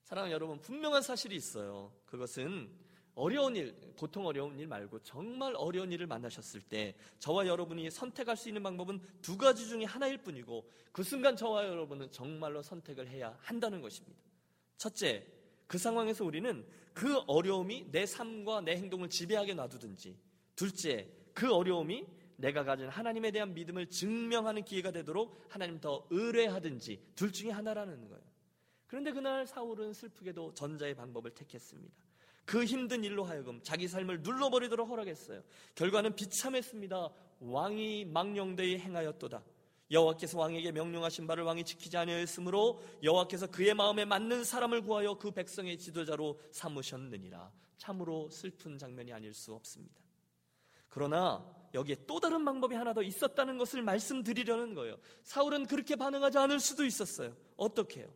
사랑하는 0.04 0.32
여러분 0.32 0.60
분명한 0.60 1.02
사실이 1.02 1.34
있어요. 1.36 1.92
그것은 2.06 2.70
어려운 3.18 3.56
일, 3.56 3.74
보통 3.96 4.26
어려운 4.26 4.56
일 4.60 4.68
말고 4.68 5.00
정말 5.00 5.52
어려운 5.56 5.90
일을 5.90 6.06
만나셨을 6.06 6.60
때 6.60 6.94
저와 7.18 7.48
여러분이 7.48 7.90
선택할 7.90 8.36
수 8.36 8.48
있는 8.48 8.62
방법은 8.62 9.00
두 9.20 9.36
가지 9.36 9.66
중에 9.66 9.84
하나일 9.84 10.18
뿐이고 10.18 10.70
그 10.92 11.02
순간 11.02 11.34
저와 11.34 11.66
여러분은 11.66 12.12
정말로 12.12 12.62
선택을 12.62 13.08
해야 13.08 13.36
한다는 13.42 13.82
것입니다. 13.82 14.16
첫째, 14.76 15.26
그 15.66 15.78
상황에서 15.78 16.24
우리는 16.24 16.64
그 16.94 17.18
어려움이 17.26 17.90
내 17.90 18.06
삶과 18.06 18.60
내 18.60 18.76
행동을 18.76 19.10
지배하게 19.10 19.54
놔두든지 19.54 20.16
둘째, 20.54 21.08
그 21.34 21.52
어려움이 21.52 22.06
내가 22.36 22.62
가진 22.62 22.86
하나님에 22.86 23.32
대한 23.32 23.52
믿음을 23.52 23.90
증명하는 23.90 24.64
기회가 24.64 24.92
되도록 24.92 25.36
하나님 25.48 25.80
더 25.80 26.06
의뢰하든지 26.10 27.14
둘 27.16 27.32
중에 27.32 27.50
하나라는 27.50 28.08
거예요. 28.08 28.22
그런데 28.86 29.10
그날 29.10 29.44
사울은 29.44 29.92
슬프게도 29.92 30.54
전자의 30.54 30.94
방법을 30.94 31.32
택했습니다. 31.32 32.07
그 32.48 32.64
힘든 32.64 33.04
일로 33.04 33.24
하여금 33.24 33.60
자기 33.62 33.86
삶을 33.86 34.22
눌러버리도록 34.22 34.88
허락했어요. 34.88 35.42
결과는 35.74 36.16
비참했습니다. 36.16 37.10
왕이 37.40 38.06
망령되이 38.06 38.78
행하였도다. 38.78 39.44
여호와께서 39.90 40.38
왕에게 40.38 40.72
명령하신 40.72 41.26
바를 41.26 41.44
왕이 41.44 41.64
지키지 41.64 41.98
아니하였으므로 41.98 42.82
여호와께서 43.02 43.48
그의 43.48 43.74
마음에 43.74 44.06
맞는 44.06 44.44
사람을 44.44 44.80
구하여 44.80 45.18
그 45.18 45.30
백성의 45.30 45.76
지도자로 45.76 46.40
삼으셨느니라. 46.50 47.52
참으로 47.76 48.30
슬픈 48.30 48.78
장면이 48.78 49.12
아닐 49.12 49.34
수 49.34 49.52
없습니다. 49.52 50.00
그러나 50.88 51.44
여기에 51.74 52.06
또 52.06 52.18
다른 52.18 52.46
방법이 52.46 52.74
하나 52.74 52.94
더 52.94 53.02
있었다는 53.02 53.58
것을 53.58 53.82
말씀드리려는 53.82 54.72
거예요. 54.72 54.96
사울은 55.22 55.66
그렇게 55.66 55.96
반응하지 55.96 56.38
않을 56.38 56.60
수도 56.60 56.86
있었어요. 56.86 57.36
어떻게 57.58 58.00
해요? 58.00 58.08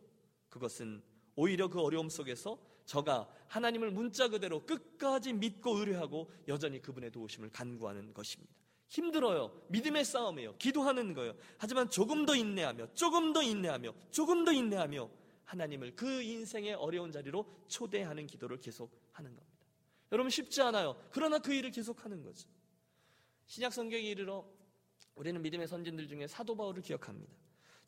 그것은 0.49 1.03
오히려 1.37 1.69
그 1.69 1.83
어려움 1.83 2.09
속에서 2.09 2.72
저가 2.85 3.29
하나님을 3.49 3.91
문자 3.91 4.29
그대로 4.29 4.65
끝까지 4.65 5.33
믿고 5.33 5.79
의뢰하고 5.79 6.31
여전히 6.49 6.81
그분의 6.81 7.11
도우심을 7.11 7.51
간구하는 7.51 8.15
것입니다. 8.15 8.53
힘들어요. 8.89 9.53
믿음의 9.69 10.05
싸움이에요. 10.05 10.57
기도하는 10.57 11.15
거예요. 11.15 11.35
하지만 11.57 11.89
조금 11.89 12.27
더 12.27 12.35
인내하며, 12.37 12.93
조금 12.93 13.33
더 13.33 13.43
인내하며, 13.43 13.95
조금 14.11 14.45
더 14.45 14.53
인내하며 14.53 15.09
하나님을 15.45 15.97
그 15.97 16.23
인생의 16.23 16.75
어려운 16.75 17.11
자리로 17.11 17.47
초대하는 17.69 18.27
기도를 18.27 18.61
계속 18.61 18.91
하는 19.13 19.35
겁니다. 19.35 19.67
여러분 20.11 20.29
쉽지 20.29 20.61
않아요. 20.63 21.03
그러나 21.11 21.39
그 21.39 21.55
일을 21.55 21.71
계속하는 21.71 22.23
거죠. 22.23 22.49
신약 23.47 23.73
성경에 23.73 24.03
이르러 24.03 24.47
우리는 25.15 25.41
믿음의 25.41 25.69
선진들 25.69 26.09
중에 26.09 26.27
사도 26.27 26.55
바울을 26.55 26.83
기억합니다. 26.83 27.33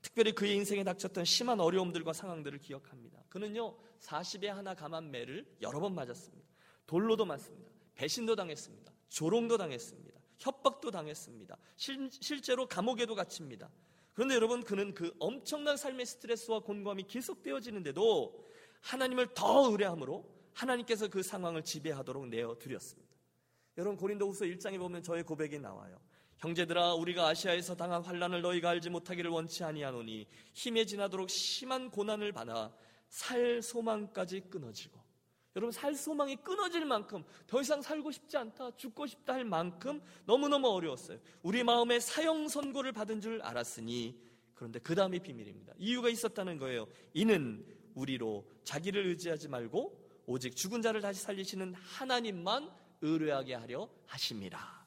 특별히 0.05 0.33
그의 0.33 0.55
인생에 0.57 0.85
닥쳤던 0.85 1.25
심한 1.25 1.61
어려움들과 1.61 2.13
상황들을 2.13 2.59
기억합니다. 2.59 3.25
그는요, 3.31 3.75
40에 4.01 4.49
하나 4.49 4.75
감한 4.75 5.11
매를 5.11 5.47
여러 5.63 5.81
번 5.81 5.95
맞았습니다. 5.95 6.47
돌로도 6.87 7.25
맞습니다. 7.25 7.73
배신도 7.95 8.37
당했습니다. 8.37 8.93
조롱도 9.09 9.57
당했습니다. 9.57 10.21
협박도 10.39 10.91
당했습니다. 10.91 11.57
실, 11.77 12.11
실제로 12.13 12.69
감옥에도 12.69 13.15
갇힙니다. 13.15 13.71
그런데 14.13 14.35
여러분, 14.35 14.63
그는 14.63 14.93
그 14.93 15.15
엄청난 15.19 15.79
삶의 15.79 16.05
스트레스와 16.05 16.61
곤고함이 16.61 17.05
계속되어지는데도 17.05 18.45
하나님을 18.83 19.33
더 19.33 19.71
의뢰함으로 19.71 20.31
하나님께서 20.53 21.09
그 21.09 21.23
상황을 21.23 21.65
지배하도록 21.65 22.29
내어 22.29 22.59
드렸습니다. 22.59 23.17
여러분, 23.79 23.97
고린도 23.97 24.29
후서 24.29 24.45
1장에 24.45 24.79
보면 24.79 25.03
저의 25.03 25.23
고백이 25.23 25.61
나와요. 25.61 25.99
형제들아 26.39 26.95
우리가 26.95 27.29
아시아에서 27.29 27.77
당한 27.77 28.03
환란을 28.03 28.43
너희가 28.43 28.71
알지 28.71 28.91
못하기를 28.91 29.31
원치 29.31 29.65
아니하노니 29.65 30.27
힘에 30.53 30.85
지나도록 30.85 31.31
심한 31.31 31.91
고난을 31.91 32.33
받아 32.33 32.73
살 33.09 33.63
소망까지 33.63 34.41
끊어지고 34.51 35.05
여러분 35.57 35.71
살 35.71 35.95
소망이 35.95 36.37
끊어질 36.37 36.85
만큼 36.85 37.23
더 37.47 37.61
이상 37.61 37.81
살고 37.81 38.11
싶지 38.11 38.37
않다 38.37 38.73
죽고 38.77 39.07
싶다 39.07 39.35
할 39.35 39.45
만큼 39.45 40.01
너무너무 40.27 40.69
어려웠어요. 40.69 41.19
우리 41.43 41.63
마음에 41.63 42.01
사형 42.01 42.49
선고를 42.49 42.93
받은 42.93 43.21
줄 43.21 43.41
알았으니 43.41 44.19
그런데 44.55 44.81
그 44.81 44.95
다음이 44.95 45.21
비밀입니다. 45.21 45.75
이유가 45.79 46.09
있었다는 46.09 46.59
거예요. 46.59 46.87
이는 47.13 47.65
우리로 47.95 48.49
자기를 48.65 49.07
의지하지 49.07 49.49
말고 49.49 50.05
오직 50.27 50.57
죽은 50.57 50.83
자를 50.83 51.01
다시 51.01 51.21
살리시는 51.21 51.75
하나님만 51.75 52.71
의뢰하게 53.01 53.55
하려 53.55 53.89
하심이라 54.07 54.84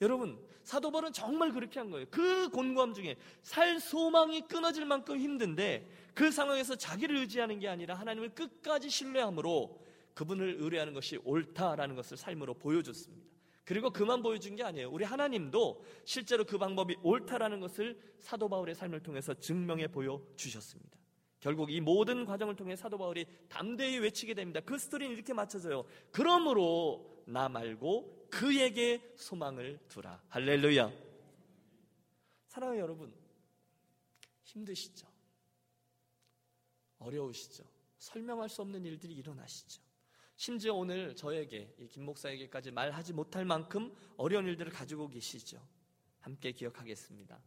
여러분, 0.00 0.38
사도 0.62 0.90
바울은 0.90 1.12
정말 1.12 1.52
그렇게 1.52 1.78
한 1.78 1.90
거예요. 1.90 2.06
그 2.10 2.48
곤고함 2.50 2.94
중에 2.94 3.16
살 3.42 3.80
소망이 3.80 4.42
끊어질 4.42 4.84
만큼 4.86 5.18
힘든데 5.18 5.88
그 6.14 6.30
상황에서 6.30 6.76
자기를 6.76 7.16
의지하는 7.16 7.58
게 7.58 7.68
아니라 7.68 7.94
하나님을 7.94 8.30
끝까지 8.30 8.88
신뢰함으로 8.88 9.84
그분을 10.14 10.56
의뢰하는 10.58 10.94
것이 10.94 11.18
옳다라는 11.24 11.96
것을 11.96 12.16
삶으로 12.16 12.54
보여줬습니다. 12.54 13.28
그리고 13.64 13.90
그만 13.90 14.22
보여준 14.22 14.56
게 14.56 14.64
아니에요. 14.64 14.90
우리 14.90 15.04
하나님도 15.04 15.84
실제로 16.04 16.44
그 16.44 16.58
방법이 16.58 16.96
옳다라는 17.02 17.60
것을 17.60 17.98
사도 18.18 18.48
바울의 18.48 18.74
삶을 18.74 19.00
통해서 19.00 19.32
증명해 19.34 19.88
보여 19.88 20.20
주셨습니다. 20.34 20.98
결국 21.38 21.70
이 21.70 21.80
모든 21.80 22.24
과정을 22.24 22.56
통해 22.56 22.76
사도 22.76 22.98
바울이 22.98 23.26
담대히 23.48 23.98
외치게 23.98 24.34
됩니다. 24.34 24.60
그 24.60 24.76
스토리는 24.76 25.14
이렇게 25.14 25.32
맞춰져요. 25.32 25.84
그러므로 26.10 27.22
나 27.26 27.48
말고 27.48 28.19
그에게 28.30 29.14
소망을 29.16 29.78
두라. 29.88 30.22
할렐루야. 30.28 30.92
사랑하는 32.46 32.80
여러분, 32.80 33.14
힘드시죠? 34.42 35.06
어려우시죠? 36.98 37.64
설명할 37.98 38.48
수 38.48 38.62
없는 38.62 38.84
일들이 38.84 39.14
일어나시죠? 39.14 39.82
심지어 40.36 40.74
오늘 40.74 41.14
저에게, 41.14 41.74
김 41.90 42.04
목사에게까지 42.04 42.70
말하지 42.70 43.12
못할 43.12 43.44
만큼 43.44 43.94
어려운 44.16 44.46
일들을 44.46 44.72
가지고 44.72 45.08
계시죠? 45.08 45.60
함께 46.20 46.52
기억하겠습니다. 46.52 47.38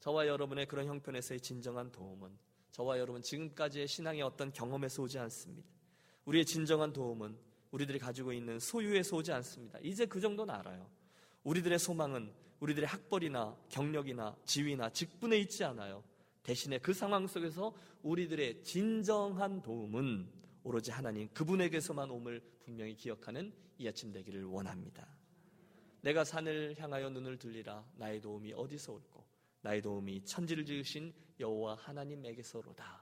저와 0.00 0.26
여러분의 0.26 0.66
그런 0.66 0.86
형편에서의 0.86 1.40
진정한 1.40 1.90
도움은 1.92 2.36
저와 2.72 2.98
여러분 2.98 3.22
지금까지의 3.22 3.86
신앙의 3.86 4.22
어떤 4.22 4.52
경험에서 4.52 5.02
오지 5.02 5.18
않습니다. 5.18 5.68
우리의 6.24 6.44
진정한 6.44 6.92
도움은 6.92 7.38
우리들이 7.72 7.98
가지고 7.98 8.32
있는 8.32 8.58
소유에서 8.58 9.16
오지 9.16 9.32
않습니다. 9.32 9.78
이제 9.82 10.06
그 10.06 10.20
정도는 10.20 10.54
알아요. 10.54 10.88
우리들의 11.42 11.78
소망은 11.78 12.32
우리들의 12.60 12.86
학벌이나 12.86 13.56
경력이나 13.68 14.36
지위나 14.44 14.90
직분에 14.90 15.38
있지 15.38 15.64
않아요. 15.64 16.04
대신에 16.44 16.78
그 16.78 16.92
상황 16.92 17.26
속에서 17.26 17.74
우리들의 18.02 18.62
진정한 18.62 19.62
도움은 19.62 20.28
오로지 20.62 20.90
하나님 20.90 21.28
그분에게서만 21.32 22.10
옴을 22.10 22.40
분명히 22.64 22.94
기억하는 22.94 23.52
이 23.78 23.88
아침 23.88 24.12
되기를 24.12 24.44
원합니다. 24.44 25.08
내가 26.02 26.24
산을 26.24 26.76
향하여 26.78 27.10
눈을 27.10 27.38
들리라 27.38 27.84
나의 27.96 28.20
도움이 28.20 28.52
어디서 28.52 28.92
올고 28.92 29.24
나의 29.62 29.82
도움이 29.82 30.24
천지를 30.24 30.64
지으신 30.64 31.12
여호와 31.40 31.76
하나님에게서로다. 31.76 33.01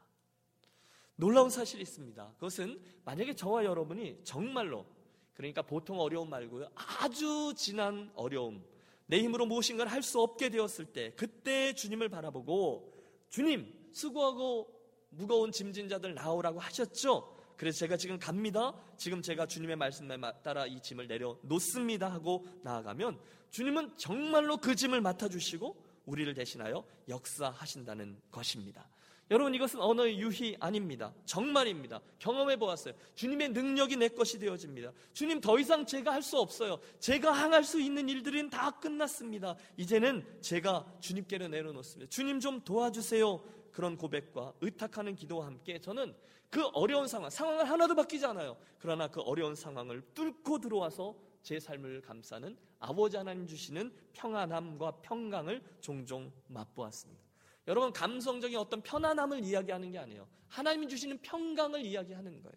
놀라운 1.20 1.50
사실이 1.50 1.82
있습니다. 1.82 2.32
그것은 2.34 2.80
만약에 3.04 3.34
저와 3.34 3.64
여러분이 3.64 4.20
정말로 4.24 4.86
그러니까 5.34 5.62
보통 5.62 6.00
어려움 6.00 6.30
말고요. 6.30 6.68
아주 6.74 7.52
진한 7.56 8.10
어려움, 8.14 8.64
내 9.06 9.20
힘으로 9.22 9.46
무엇인가를 9.46 9.92
할 9.92 10.02
수 10.02 10.20
없게 10.20 10.48
되었을 10.48 10.86
때 10.86 11.12
그때 11.16 11.74
주님을 11.74 12.08
바라보고 12.08 12.92
주님 13.28 13.72
수고하고 13.92 14.74
무거운 15.10 15.52
짐진 15.52 15.88
자들 15.88 16.14
나오라고 16.14 16.58
하셨죠. 16.58 17.36
그래서 17.56 17.80
제가 17.80 17.98
지금 17.98 18.18
갑니다. 18.18 18.74
지금 18.96 19.20
제가 19.20 19.46
주님의 19.46 19.76
말씀에 19.76 20.16
따라 20.42 20.66
이 20.66 20.80
짐을 20.80 21.06
내려 21.06 21.36
놓습니다 21.42 22.10
하고 22.10 22.46
나아가면 22.62 23.20
주님은 23.50 23.98
정말로 23.98 24.56
그 24.56 24.74
짐을 24.74 25.02
맡아주시고 25.02 25.84
우리를 26.06 26.32
대신하여 26.32 26.82
역사하신다는 27.08 28.20
것입니다. 28.30 28.88
여러분 29.30 29.54
이것은 29.54 29.80
언어의 29.80 30.18
유희 30.18 30.56
아닙니다. 30.58 31.14
정말입니다. 31.24 32.00
경험해 32.18 32.56
보았어요. 32.56 32.94
주님의 33.14 33.50
능력이 33.50 33.96
내 33.96 34.08
것이 34.08 34.38
되어집니다. 34.38 34.92
주님 35.12 35.40
더 35.40 35.58
이상 35.58 35.86
제가 35.86 36.12
할 36.12 36.20
수 36.22 36.38
없어요. 36.38 36.78
제가 36.98 37.32
항할 37.32 37.64
수 37.64 37.80
있는 37.80 38.08
일들은 38.08 38.50
다 38.50 38.70
끝났습니다. 38.72 39.56
이제는 39.76 40.24
제가 40.42 40.84
주님께로 41.00 41.48
내려놓습니다. 41.48 42.10
주님 42.10 42.40
좀 42.40 42.60
도와주세요. 42.60 43.42
그런 43.72 43.96
고백과 43.96 44.52
의탁하는 44.60 45.14
기도와 45.14 45.46
함께 45.46 45.80
저는 45.80 46.14
그 46.50 46.66
어려운 46.74 47.06
상황, 47.06 47.30
상황을 47.30 47.70
하나도 47.70 47.94
바뀌지 47.94 48.26
않아요. 48.26 48.56
그러나 48.78 49.08
그 49.08 49.20
어려운 49.20 49.54
상황을 49.54 50.02
뚫고 50.12 50.58
들어와서 50.58 51.14
제 51.42 51.58
삶을 51.58 52.02
감싸는 52.02 52.58
아버지 52.80 53.16
하나님 53.16 53.46
주시는 53.46 53.92
평안함과 54.12 55.00
평강을 55.02 55.62
종종 55.80 56.30
맛보았습니다. 56.48 57.29
여러분 57.70 57.92
감성적인 57.92 58.58
어떤 58.58 58.82
편안함을 58.82 59.44
이야기하는 59.44 59.92
게 59.92 59.98
아니에요. 59.98 60.28
하나님이 60.48 60.88
주시는 60.88 61.18
평강을 61.22 61.86
이야기하는 61.86 62.42
거예요. 62.42 62.56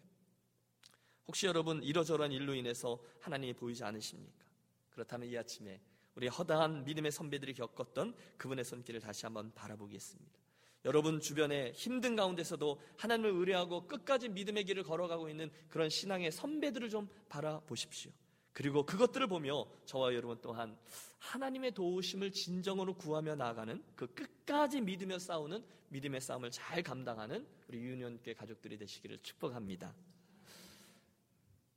혹시 1.28 1.46
여러분 1.46 1.80
이러저러한 1.84 2.32
일로 2.32 2.52
인해서 2.52 2.98
하나님이 3.20 3.52
보이지 3.52 3.84
않으십니까? 3.84 4.44
그렇다면 4.90 5.28
이 5.28 5.38
아침에 5.38 5.80
우리 6.16 6.26
허다한 6.26 6.84
믿음의 6.84 7.12
선배들이 7.12 7.54
겪었던 7.54 8.16
그분의 8.38 8.64
손길을 8.64 8.98
다시 8.98 9.24
한번 9.24 9.54
바라보겠습니다. 9.54 10.36
여러분 10.84 11.20
주변에 11.20 11.70
힘든 11.76 12.16
가운데서도 12.16 12.80
하나님을 12.96 13.30
의뢰하고 13.30 13.86
끝까지 13.86 14.30
믿음의 14.30 14.64
길을 14.64 14.82
걸어가고 14.82 15.28
있는 15.28 15.48
그런 15.68 15.88
신앙의 15.90 16.32
선배들을 16.32 16.90
좀 16.90 17.08
바라보십시오. 17.28 18.10
그리고 18.54 18.86
그것들을 18.86 19.26
보며 19.26 19.66
저와 19.84 20.14
여러분 20.14 20.38
또한 20.40 20.78
하나님의 21.18 21.72
도우심을 21.72 22.30
진정으로 22.30 22.94
구하며 22.94 23.34
나아가는 23.34 23.82
그 23.96 24.06
끝까지 24.14 24.80
믿으며 24.80 25.18
싸우는 25.18 25.62
믿음의 25.88 26.20
싸움을 26.20 26.50
잘 26.50 26.82
감당하는 26.82 27.46
우리 27.68 27.78
유년교회 27.78 28.34
가족들이 28.34 28.78
되시기를 28.78 29.18
축복합니다. 29.22 29.92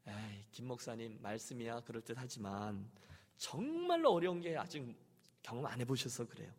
에이, 0.05 0.45
김 0.51 0.67
목사님 0.67 1.17
말씀이야 1.21 1.81
그럴 1.81 2.01
듯 2.03 2.15
하지만 2.17 2.89
정말로 3.37 4.13
어려운 4.13 4.39
게 4.39 4.55
아직 4.55 4.95
경험 5.41 5.65
안 5.65 5.79
해보셔서 5.81 6.27
그래요. 6.27 6.51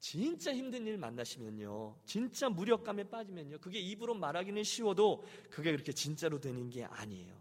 진짜 0.00 0.52
힘든 0.52 0.86
일 0.86 0.98
만나시면요. 0.98 1.96
진짜 2.04 2.48
무력감에 2.48 3.04
빠지면요. 3.04 3.58
그게 3.58 3.78
입으로 3.78 4.14
말하기는 4.14 4.64
쉬워도 4.64 5.24
그게 5.50 5.70
그렇게 5.70 5.92
진짜로 5.92 6.40
되는 6.40 6.68
게 6.68 6.84
아니에요. 6.84 7.39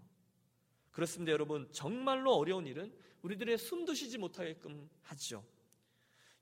그렇습니다, 0.91 1.31
여러분. 1.31 1.67
정말로 1.71 2.33
어려운 2.33 2.65
일은 2.67 2.93
우리들의 3.21 3.57
숨도 3.57 3.93
쉬지 3.93 4.17
못하게끔 4.17 4.89
하죠. 5.03 5.43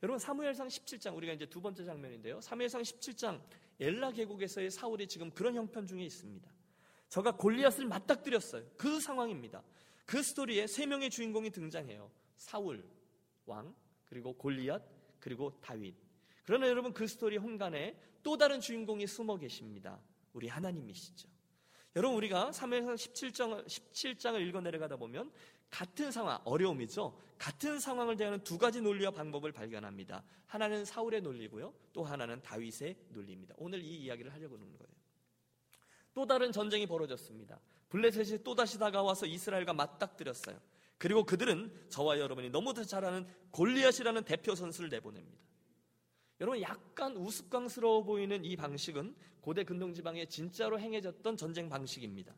여러분 0.03 0.19
사무엘상 0.19 0.67
17장 0.67 1.15
우리가 1.15 1.33
이제 1.33 1.45
두 1.47 1.59
번째 1.59 1.83
장면인데요. 1.83 2.39
사무엘상 2.41 2.81
17장 2.81 3.41
엘라 3.79 4.11
계곡에서의 4.11 4.69
사울이 4.69 5.07
지금 5.07 5.31
그런 5.31 5.55
형편 5.55 5.87
중에 5.87 6.03
있습니다. 6.03 6.49
저가 7.09 7.35
골리앗을 7.37 7.85
맞닥뜨렸어요. 7.85 8.63
그 8.77 8.99
상황입니다. 8.99 9.63
그 10.05 10.21
스토리에 10.21 10.67
세 10.67 10.85
명의 10.85 11.09
주인공이 11.09 11.49
등장해요. 11.49 12.11
사울 12.37 12.87
왕 13.45 13.75
그리고 14.05 14.33
골리앗 14.33 14.83
그리고 15.19 15.59
다윗. 15.61 15.95
그러나 16.43 16.67
여러분 16.67 16.93
그 16.93 17.07
스토리 17.07 17.37
홍간에 17.37 17.99
또 18.21 18.37
다른 18.37 18.59
주인공이 18.59 19.07
숨어 19.07 19.37
계십니다. 19.37 19.99
우리 20.33 20.47
하나님이시죠. 20.47 21.27
여러분 21.97 22.15
우리가 22.17 22.51
3회상 22.51 22.93
17장, 22.93 23.65
17장을 23.65 24.39
읽어 24.47 24.61
내려가다 24.61 24.97
보면 24.97 25.31
같은 25.71 26.11
상황, 26.11 26.39
어려움이죠. 26.45 27.19
같은 27.39 27.79
상황을 27.79 28.15
대하는 28.15 28.39
두 28.43 28.59
가지 28.59 28.81
논리와 28.81 29.09
방법을 29.09 29.51
발견합니다. 29.51 30.23
하나는 30.45 30.85
사울의 30.85 31.21
논리고요. 31.21 31.73
또 31.93 32.03
하나는 32.03 32.39
다윗의 32.43 32.95
논리입니다. 33.09 33.55
오늘 33.57 33.81
이 33.81 34.03
이야기를 34.03 34.31
하려고 34.31 34.57
하는 34.57 34.67
거예요. 34.77 34.93
또 36.13 36.27
다른 36.27 36.51
전쟁이 36.51 36.85
벌어졌습니다. 36.85 37.59
블레셋이 37.89 38.43
또다시 38.43 38.77
다가와서 38.77 39.25
이스라엘과 39.25 39.73
맞닥뜨렸어요. 39.73 40.55
그리고 40.99 41.23
그들은 41.23 41.87
저와 41.89 42.19
여러분이 42.19 42.51
너무도 42.51 42.85
잘 42.85 43.05
아는 43.05 43.25
골리앗이라는 43.49 44.23
대표 44.23 44.53
선수를 44.53 44.89
내보냅니다. 44.89 45.46
여러분 46.39 46.61
약간 46.61 47.15
우스꽝스러워 47.15 48.03
보이는 48.03 48.43
이 48.45 48.55
방식은 48.55 49.15
고대 49.41 49.63
근동 49.63 49.93
지방에 49.93 50.25
진짜로 50.25 50.79
행해졌던 50.79 51.37
전쟁 51.37 51.69
방식입니다. 51.69 52.35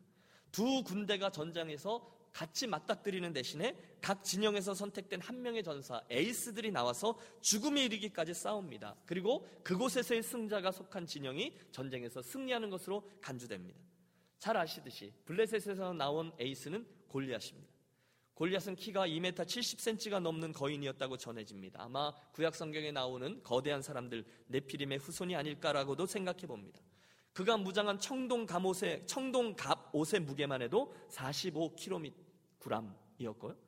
두 0.52 0.82
군대가 0.82 1.30
전장에서 1.30 2.20
같이 2.32 2.66
맞닥뜨리는 2.66 3.32
대신에 3.32 3.76
각 4.00 4.22
진영에서 4.22 4.74
선택된 4.74 5.20
한 5.20 5.42
명의 5.42 5.62
전사 5.62 6.00
에이스들이 6.08 6.70
나와서 6.70 7.18
죽음에 7.40 7.84
이르기까지 7.84 8.34
싸웁니다. 8.34 8.96
그리고 9.04 9.46
그곳에서의 9.64 10.22
승자가 10.22 10.70
속한 10.70 11.06
진영이 11.06 11.58
전쟁에서 11.72 12.22
승리하는 12.22 12.70
것으로 12.70 13.08
간주됩니다. 13.20 13.80
잘 14.38 14.56
아시듯이 14.56 15.12
블레셋에서 15.24 15.92
나온 15.92 16.32
에이스는 16.38 16.86
골리앗입니다. 17.08 17.79
골리앗은 18.40 18.74
키가 18.76 19.06
2m 19.06 19.34
70cm가 19.34 20.18
넘는 20.18 20.54
거인이었다고 20.54 21.18
전해집니다. 21.18 21.82
아마 21.82 22.10
구약 22.32 22.54
성경에 22.54 22.90
나오는 22.90 23.42
거대한 23.42 23.82
사람들 23.82 24.24
네피림의 24.46 24.96
후손이 24.96 25.36
아닐까라고도 25.36 26.06
생각해 26.06 26.46
봅니다. 26.46 26.80
그가 27.34 27.58
무장한 27.58 27.98
청동 27.98 28.46
갑옷의 28.46 29.06
청동 29.06 29.56
갑옷의 29.56 30.20
무게만 30.20 30.62
해도 30.62 30.94
45kg이었고요. 31.10 33.58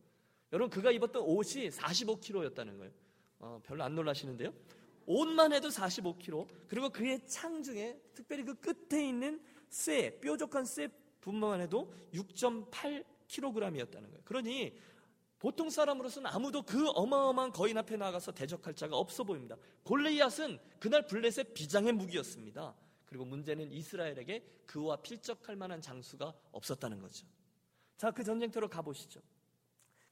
여러분 0.54 0.70
그가 0.70 0.90
입었던 0.90 1.22
옷이 1.22 1.68
45kg였다는 1.68 2.78
거예요. 2.78 2.92
어, 3.40 3.60
별로 3.62 3.84
안 3.84 3.94
놀라시는데요? 3.94 4.54
옷만 5.04 5.52
해도 5.52 5.68
45kg. 5.68 6.48
그리고 6.66 6.88
그의 6.88 7.20
창 7.26 7.62
중에 7.62 8.00
특별히 8.14 8.42
그 8.42 8.54
끝에 8.54 9.06
있는 9.06 9.38
쇠, 9.68 10.18
뾰족한 10.18 10.64
쇠 10.64 10.88
분만 11.20 11.60
해도 11.60 11.92
6.8 12.14 13.11
킬로그램이었다는 13.32 14.10
거예요. 14.10 14.22
그러니 14.24 14.78
보통 15.38 15.70
사람으로서는 15.70 16.30
아무도 16.30 16.62
그 16.62 16.88
어마어마한 16.90 17.50
거인 17.50 17.76
앞에 17.76 17.96
나가서 17.96 18.32
대적할 18.32 18.74
자가 18.74 18.96
없어 18.96 19.24
보입니다. 19.24 19.56
골리앗은 19.82 20.58
그날 20.78 21.06
블렛의 21.06 21.52
비장의 21.54 21.92
무기였습니다. 21.94 22.74
그리고 23.06 23.24
문제는 23.24 23.72
이스라엘에게 23.72 24.44
그와 24.66 24.96
필적할 24.96 25.56
만한 25.56 25.80
장수가 25.80 26.32
없었다는 26.52 27.00
거죠. 27.00 27.26
자, 27.96 28.10
그 28.10 28.22
전쟁터로 28.22 28.68
가보시죠. 28.68 29.20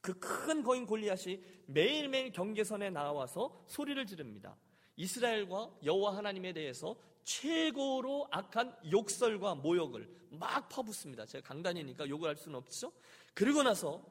그 0.01 0.19
큰 0.19 0.63
거인 0.63 0.87
골리앗이 0.87 1.41
매일매일 1.67 2.33
경계선에 2.33 2.91
나와서 2.91 3.65
소리를 3.69 4.05
지릅니다. 4.07 4.57
이스라엘과 4.97 5.71
여호와 5.85 6.17
하나님에 6.17 6.53
대해서 6.53 6.97
최고로 7.25 8.29
악한 8.31 8.77
욕설과 8.91 9.57
모욕을 9.57 10.09
막 10.31 10.69
퍼붓습니다. 10.69 11.27
제가 11.27 11.47
강단이니까 11.47 12.09
욕을 12.09 12.29
할 12.29 12.37
수는 12.37 12.57
없죠. 12.57 12.93
그리고 13.35 13.63
나서 13.63 14.05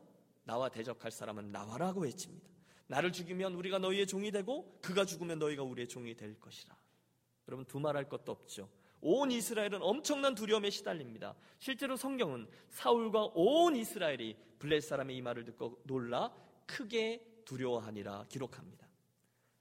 나와 0.44 0.70
대적할 0.70 1.12
사람은 1.12 1.52
나와라고 1.52 2.02
외칩니다. 2.02 2.48
나를 2.88 3.12
죽이면 3.12 3.54
우리가 3.54 3.78
너희의 3.78 4.08
종이 4.08 4.32
되고 4.32 4.80
그가 4.82 5.06
죽으면 5.06 5.40
너희가 5.40 5.64
우리의 5.64 5.88
종이 5.88 6.16
될 6.16 6.40
것이라. 6.40 6.76
여러분 7.48 7.66
두말할 7.66 8.10
것도 8.10 8.32
없죠. 8.32 8.70
온 9.02 9.32
이스라엘은 9.32 9.82
엄청난 9.82 10.36
두려움에 10.36 10.70
시달립니다. 10.70 11.36
실제로 11.60 11.96
성경은 11.96 12.50
사울과 12.70 13.32
온 13.36 13.76
이스라엘이 13.76 14.36
블레 14.58 14.82
사람의 14.82 15.16
이 15.16 15.22
말을 15.22 15.46
듣고 15.46 15.82
놀라 15.86 16.34
크게 16.66 17.44
두려워하니라 17.46 18.26
기록합니다. 18.28 18.89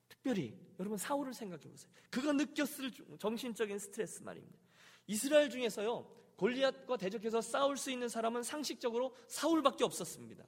특별히 0.08 0.56
여러분 0.78 0.98
사울을 0.98 1.34
생각해 1.34 1.68
보세요. 1.68 1.90
그가 2.10 2.32
느꼈을 2.32 2.90
정신적인 3.18 3.78
스트레스 3.78 4.22
말입니다. 4.22 4.58
이스라엘 5.06 5.50
중에서요 5.50 6.06
골리앗과 6.36 6.96
대적해서 6.96 7.40
싸울 7.40 7.76
수 7.76 7.90
있는 7.90 8.08
사람은 8.08 8.42
상식적으로 8.42 9.14
사울밖에 9.26 9.84
없었습니다. 9.84 10.44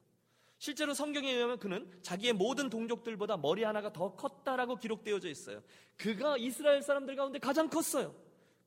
실제로 0.59 0.93
성경에 0.95 1.33
의하면 1.33 1.59
그는 1.59 1.91
자기의 2.03 2.35
모든 2.35 2.69
동족들보다 2.69 3.39
머리 3.39 3.65
하나가 3.65 3.93
더 3.93 4.15
컸다라고 4.15 4.77
기록되어져 4.77 5.29
있어요. 5.29 5.63
그가 5.97 6.37
이스라엘 6.37 6.83
사람들 6.83 7.17
가운데 7.17 7.39
가장 7.39 7.69
컸어요. 7.69 8.15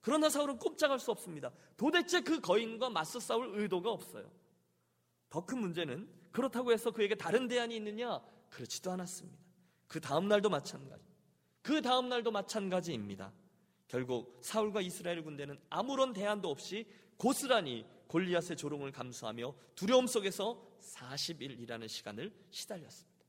그러나 0.02 0.28
사울은 0.28 0.58
꼼짝할 0.58 1.00
수 1.00 1.12
없습니다. 1.12 1.54
도대체 1.78 2.22
그 2.22 2.42
거인과 2.42 2.90
맞서 2.90 3.20
싸울 3.20 3.58
의도가 3.60 3.90
없어요. 3.92 4.30
더 5.30 5.46
큰 5.46 5.60
문제는 5.60 6.10
그렇다고 6.32 6.72
해서 6.74 6.92
그에게 6.92 7.16
다른 7.16 7.48
대안이 7.48 7.76
있느냐? 7.78 8.22
그렇지도 8.50 8.92
않았습니다. 8.92 9.43
그 9.94 10.02
다음 10.02 10.28
날도 10.28 10.50
마찬가지. 10.50 11.04
그 11.62 11.80
다음 11.84 12.10
날도 12.10 12.32
마찬가지입니다. 12.32 13.32
결국 13.88 14.40
사울과 14.42 14.82
이스라엘 14.82 15.24
군대는 15.24 15.60
아무런 15.70 16.14
대안도 16.14 16.50
없이 16.50 16.88
고스란히 17.18 17.86
골리앗의 18.08 18.58
조롱을 18.58 18.92
감수하며 18.92 19.54
두려움 19.76 20.08
속에서 20.08 20.68
40일이라는 20.82 21.88
시간을 21.88 22.34
시달렸습니다. 22.50 23.24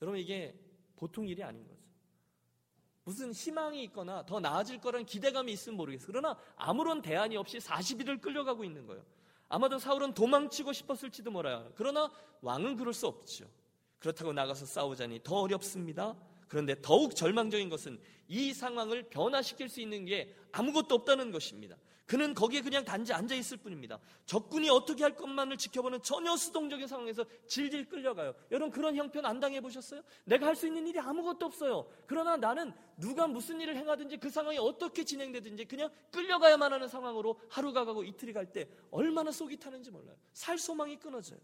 여러분 0.00 0.18
이게 0.18 0.58
보통 0.96 1.28
일이 1.28 1.44
아닌 1.44 1.68
거죠. 1.68 1.82
무슨 3.04 3.34
희망이 3.34 3.84
있거나 3.84 4.24
더 4.24 4.40
나아질 4.40 4.80
거란 4.80 5.04
기대감이 5.04 5.52
있으면 5.52 5.76
모르겠어요. 5.76 6.06
그러나 6.06 6.38
아무런 6.56 7.02
대안이 7.02 7.36
없이 7.36 7.58
40일을 7.58 8.22
끌려가고 8.22 8.64
있는 8.64 8.86
거예요. 8.86 9.04
아마도 9.50 9.78
사울은 9.78 10.14
도망치고 10.14 10.72
싶었을지도 10.72 11.30
몰라요. 11.30 11.70
그러나 11.74 12.10
왕은 12.40 12.78
그럴 12.78 12.94
수 12.94 13.06
없죠. 13.06 13.50
그렇다고 14.00 14.32
나가서 14.32 14.66
싸우자니 14.66 15.20
더 15.22 15.36
어렵습니다. 15.42 16.16
그런데 16.48 16.74
더욱 16.82 17.14
절망적인 17.14 17.68
것은 17.68 18.00
이 18.26 18.52
상황을 18.52 19.04
변화시킬 19.04 19.68
수 19.68 19.80
있는 19.80 20.04
게 20.04 20.34
아무것도 20.52 20.94
없다는 20.96 21.30
것입니다. 21.30 21.76
그는 22.06 22.34
거기에 22.34 22.60
그냥 22.60 22.84
단지 22.84 23.12
앉아 23.12 23.36
있을 23.36 23.56
뿐입니다. 23.58 24.00
적군이 24.26 24.68
어떻게 24.68 25.04
할 25.04 25.14
것만을 25.14 25.56
지켜보는 25.56 26.02
전혀 26.02 26.36
수동적인 26.36 26.88
상황에서 26.88 27.24
질질 27.46 27.88
끌려가요. 27.88 28.34
여러분 28.50 28.72
그런 28.72 28.96
형편 28.96 29.24
안 29.26 29.38
당해 29.38 29.60
보셨어요? 29.60 30.02
내가 30.24 30.46
할 30.46 30.56
수 30.56 30.66
있는 30.66 30.88
일이 30.88 30.98
아무것도 30.98 31.46
없어요. 31.46 31.88
그러나 32.06 32.36
나는 32.36 32.72
누가 32.96 33.28
무슨 33.28 33.60
일을 33.60 33.76
행하든지 33.76 34.16
그 34.16 34.28
상황이 34.28 34.58
어떻게 34.58 35.04
진행되든지 35.04 35.66
그냥 35.66 35.88
끌려가야만 36.10 36.72
하는 36.72 36.88
상황으로 36.88 37.38
하루가 37.48 37.84
가고 37.84 38.02
이틀이 38.02 38.32
갈 38.32 38.52
때 38.52 38.68
얼마나 38.90 39.30
속이 39.30 39.56
타는지 39.60 39.92
몰라요. 39.92 40.16
살 40.32 40.58
소망이 40.58 40.96
끊어져요. 40.98 41.38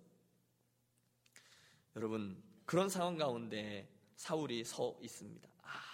여러분 1.94 2.42
그런 2.66 2.88
상황 2.88 3.16
가운데 3.16 3.88
사울이 4.16 4.64
서 4.64 4.96
있습니다. 5.00 5.48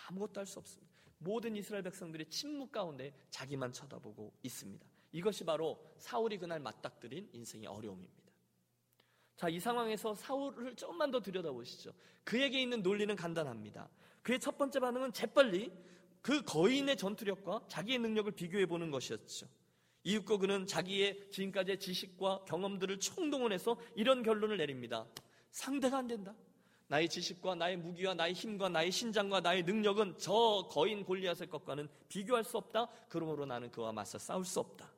아무것도 0.09 0.41
할 0.41 0.47
수 0.47 0.59
없습니다. 0.59 0.91
모든 1.19 1.55
이스라엘 1.55 1.85
백성들이 1.85 2.27
침묵 2.27 2.73
가운데 2.73 3.15
자기만 3.31 3.73
쳐다보고 3.73 4.33
있습니다. 4.43 4.85
이것이 5.13 5.45
바로 5.45 5.79
사울이 5.99 6.39
그날 6.39 6.59
맞닥뜨린 6.59 7.29
인생의 7.33 7.69
어려움입니다. 7.69 8.33
자, 9.37 9.49
이 9.49 9.61
상황에서 9.61 10.15
사울을 10.15 10.75
조금만 10.75 11.11
더 11.11 11.21
들여다보시죠. 11.21 11.93
그에게 12.25 12.61
있는 12.61 12.83
논리는 12.83 13.15
간단합니다. 13.15 13.89
그의 14.23 14.41
첫 14.41 14.57
번째 14.59 14.81
반응은 14.81 15.13
재빨리 15.13 15.71
그 16.23 16.43
거인의 16.43 16.97
전투력과 16.97 17.67
자기의 17.69 17.99
능력을 17.99 18.31
비교해 18.33 18.67
보는 18.67 18.91
것이었죠. 18.91 19.47
이윽고 20.05 20.39
그는 20.39 20.67
자기의 20.67 21.31
지금까지의 21.31 21.79
지식과 21.79 22.45
경험들을 22.47 22.99
총동원해서 22.99 23.77
이런 23.95 24.23
결론을 24.23 24.57
내립니다. 24.57 25.07
상대가 25.51 25.99
안 25.99 26.09
된다. 26.09 26.35
나의 26.89 27.09
지식과 27.09 27.55
나의 27.55 27.77
무기와 27.77 28.15
나의 28.15 28.35
힘과 28.35 28.69
나의 28.69 28.91
신장과 28.91 29.41
나의 29.41 29.63
능력은 29.63 30.19
저 30.19 30.69
거인 30.71 31.05
골리앗의 31.05 31.49
것과는 31.49 31.89
비교할 32.09 32.45
수 32.45 32.57
없다. 32.59 32.89
그러므로 33.09 33.47
나는 33.47 33.71
그와 33.71 33.93
맞서 33.93 34.19
싸울 34.19 34.45
수 34.45 34.61
없다. 34.61 34.93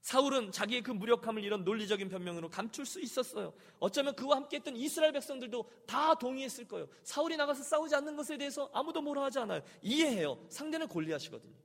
사울은 0.00 0.52
자기의 0.52 0.82
그 0.82 0.90
무력함을 0.90 1.44
이런 1.44 1.64
논리적인 1.64 2.08
변명으로 2.08 2.48
감출 2.48 2.86
수 2.86 3.00
있었어요. 3.00 3.52
어쩌면 3.78 4.14
그와 4.14 4.36
함께했던 4.36 4.76
이스라엘 4.76 5.12
백성들도 5.12 5.68
다 5.86 6.14
동의했을 6.14 6.66
거예요. 6.66 6.88
사울이 7.02 7.36
나가서 7.36 7.62
싸우지 7.62 7.94
않는 7.96 8.16
것에 8.16 8.38
대해서 8.38 8.70
아무도 8.72 9.02
뭐라 9.02 9.24
하지 9.24 9.38
않아요. 9.40 9.60
이해해요. 9.82 10.46
상대는 10.48 10.88
골리앗이거든요. 10.88 11.56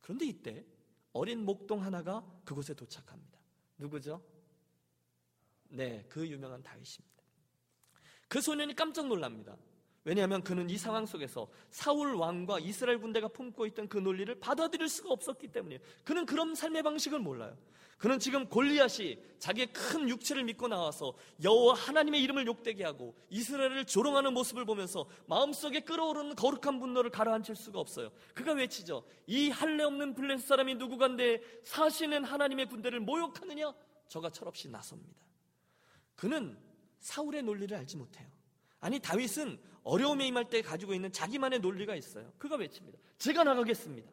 그런데 0.00 0.24
이때 0.24 0.64
어린 1.12 1.44
목동 1.44 1.82
하나가 1.82 2.24
그곳에 2.44 2.72
도착합니다. 2.72 3.38
누구죠? 3.76 4.22
네, 5.68 6.04
그 6.08 6.26
유명한 6.26 6.62
다윗입니다. 6.62 7.19
그 8.30 8.40
소년이 8.40 8.76
깜짝 8.76 9.08
놀랍니다. 9.08 9.56
왜냐하면 10.04 10.42
그는 10.42 10.70
이 10.70 10.78
상황 10.78 11.04
속에서 11.04 11.48
사울 11.68 12.14
왕과 12.14 12.60
이스라엘 12.60 13.00
군대가 13.00 13.26
품고 13.26 13.66
있던 13.66 13.88
그 13.88 13.98
논리를 13.98 14.32
받아들일 14.38 14.88
수가 14.88 15.10
없었기 15.10 15.48
때문이에요. 15.48 15.80
그는 16.04 16.24
그런 16.26 16.54
삶의 16.54 16.84
방식을 16.84 17.18
몰라요. 17.18 17.58
그는 17.98 18.20
지금 18.20 18.48
골리앗이 18.48 19.18
자기의 19.40 19.72
큰 19.72 20.08
육체를 20.08 20.44
믿고 20.44 20.68
나와서 20.68 21.12
여호와 21.42 21.74
하나님의 21.74 22.22
이름을 22.22 22.46
욕되게 22.46 22.84
하고 22.84 23.16
이스라엘을 23.30 23.84
조롱하는 23.84 24.32
모습을 24.32 24.64
보면서 24.64 25.08
마음속에 25.26 25.80
끓어오르는 25.80 26.36
거룩한 26.36 26.78
분노를 26.78 27.10
가라앉힐 27.10 27.56
수가 27.56 27.80
없어요. 27.80 28.12
그가 28.32 28.52
외치죠. 28.52 29.02
이 29.26 29.50
할례 29.50 29.82
없는 29.82 30.14
블레스 30.14 30.46
사람이 30.46 30.76
누구간데 30.76 31.42
사시는 31.64 32.24
하나님의 32.24 32.68
군대를 32.68 33.00
모욕하느냐? 33.00 33.74
저가 34.06 34.30
철없이 34.30 34.68
나섭니다. 34.68 35.20
그는 36.14 36.69
사울의 37.00 37.42
논리를 37.42 37.76
알지 37.76 37.96
못해요. 37.96 38.28
아니 38.80 38.98
다윗은 38.98 39.58
어려움에 39.82 40.26
임할 40.26 40.48
때 40.48 40.62
가지고 40.62 40.94
있는 40.94 41.10
자기만의 41.10 41.60
논리가 41.60 41.94
있어요. 41.96 42.32
그가 42.38 42.56
외칩니다. 42.56 42.98
제가 43.18 43.44
나가겠습니다. 43.44 44.10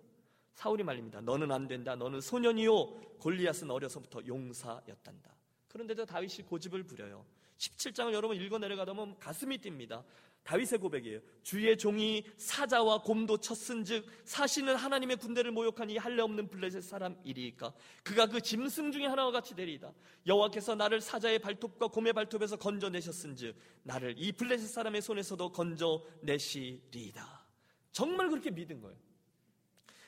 사울이 0.54 0.84
말립니다. 0.84 1.22
너는 1.22 1.52
안 1.52 1.68
된다. 1.68 1.96
너는 1.96 2.20
소년이요. 2.20 3.18
골리앗은 3.20 3.70
어려서부터 3.70 4.26
용사였단다. 4.26 5.36
그런데도 5.68 6.06
다윗이 6.06 6.48
고집을 6.48 6.84
부려요. 6.84 7.26
17장을 7.58 8.14
여러분 8.14 8.38
읽어 8.38 8.58
내려가다 8.58 8.94
보면 8.94 9.18
가슴이 9.20 9.58
뜁니다. 9.58 10.04
다윗의 10.44 10.80
고백이에요. 10.80 11.20
주의 11.44 11.78
종이 11.78 12.24
사자와 12.38 13.02
곰도 13.02 13.38
쳤은즉 13.38 14.06
사시는 14.24 14.76
하나님의 14.76 15.18
군대를 15.18 15.52
모욕한 15.52 15.90
이 15.90 15.98
할례 15.98 16.22
없는 16.22 16.48
블레셋 16.48 16.84
사람이리까 16.84 17.74
그가 18.04 18.28
그 18.28 18.40
짐승 18.40 18.94
중에 18.94 19.08
하나와 19.08 19.32
같이 19.32 19.56
되리이다. 19.56 19.92
여호와께서 20.26 20.76
나를 20.76 21.02
사자의 21.02 21.40
발톱과 21.40 21.88
곰의 21.88 22.14
발톱에서 22.14 22.56
건져내셨은즉 22.56 23.58
나를 23.84 24.16
이 24.18 24.32
블레셋 24.32 24.70
사람의 24.70 25.02
손에서도 25.02 25.52
건져내시리이다. 25.52 27.46
정말 27.92 28.30
그렇게 28.30 28.50
믿은 28.50 28.80
거예요. 28.80 28.98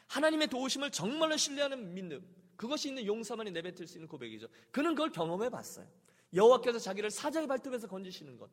하나님의 0.08 0.48
도우심을 0.48 0.92
정말로 0.92 1.36
신뢰하는 1.36 1.94
믿음. 1.94 2.26
그것이 2.56 2.90
있는 2.90 3.06
용사만이 3.06 3.52
내뱉을 3.52 3.88
수 3.88 3.98
있는 3.98 4.08
고백이죠. 4.08 4.48
그는 4.72 4.96
그걸 4.96 5.12
경험해 5.12 5.50
봤어요. 5.50 5.86
여호와께서 6.34 6.80
자기를 6.80 7.10
사자의 7.10 7.48
발톱에서 7.48 7.88
건지시는 7.88 8.38
것. 8.38 8.50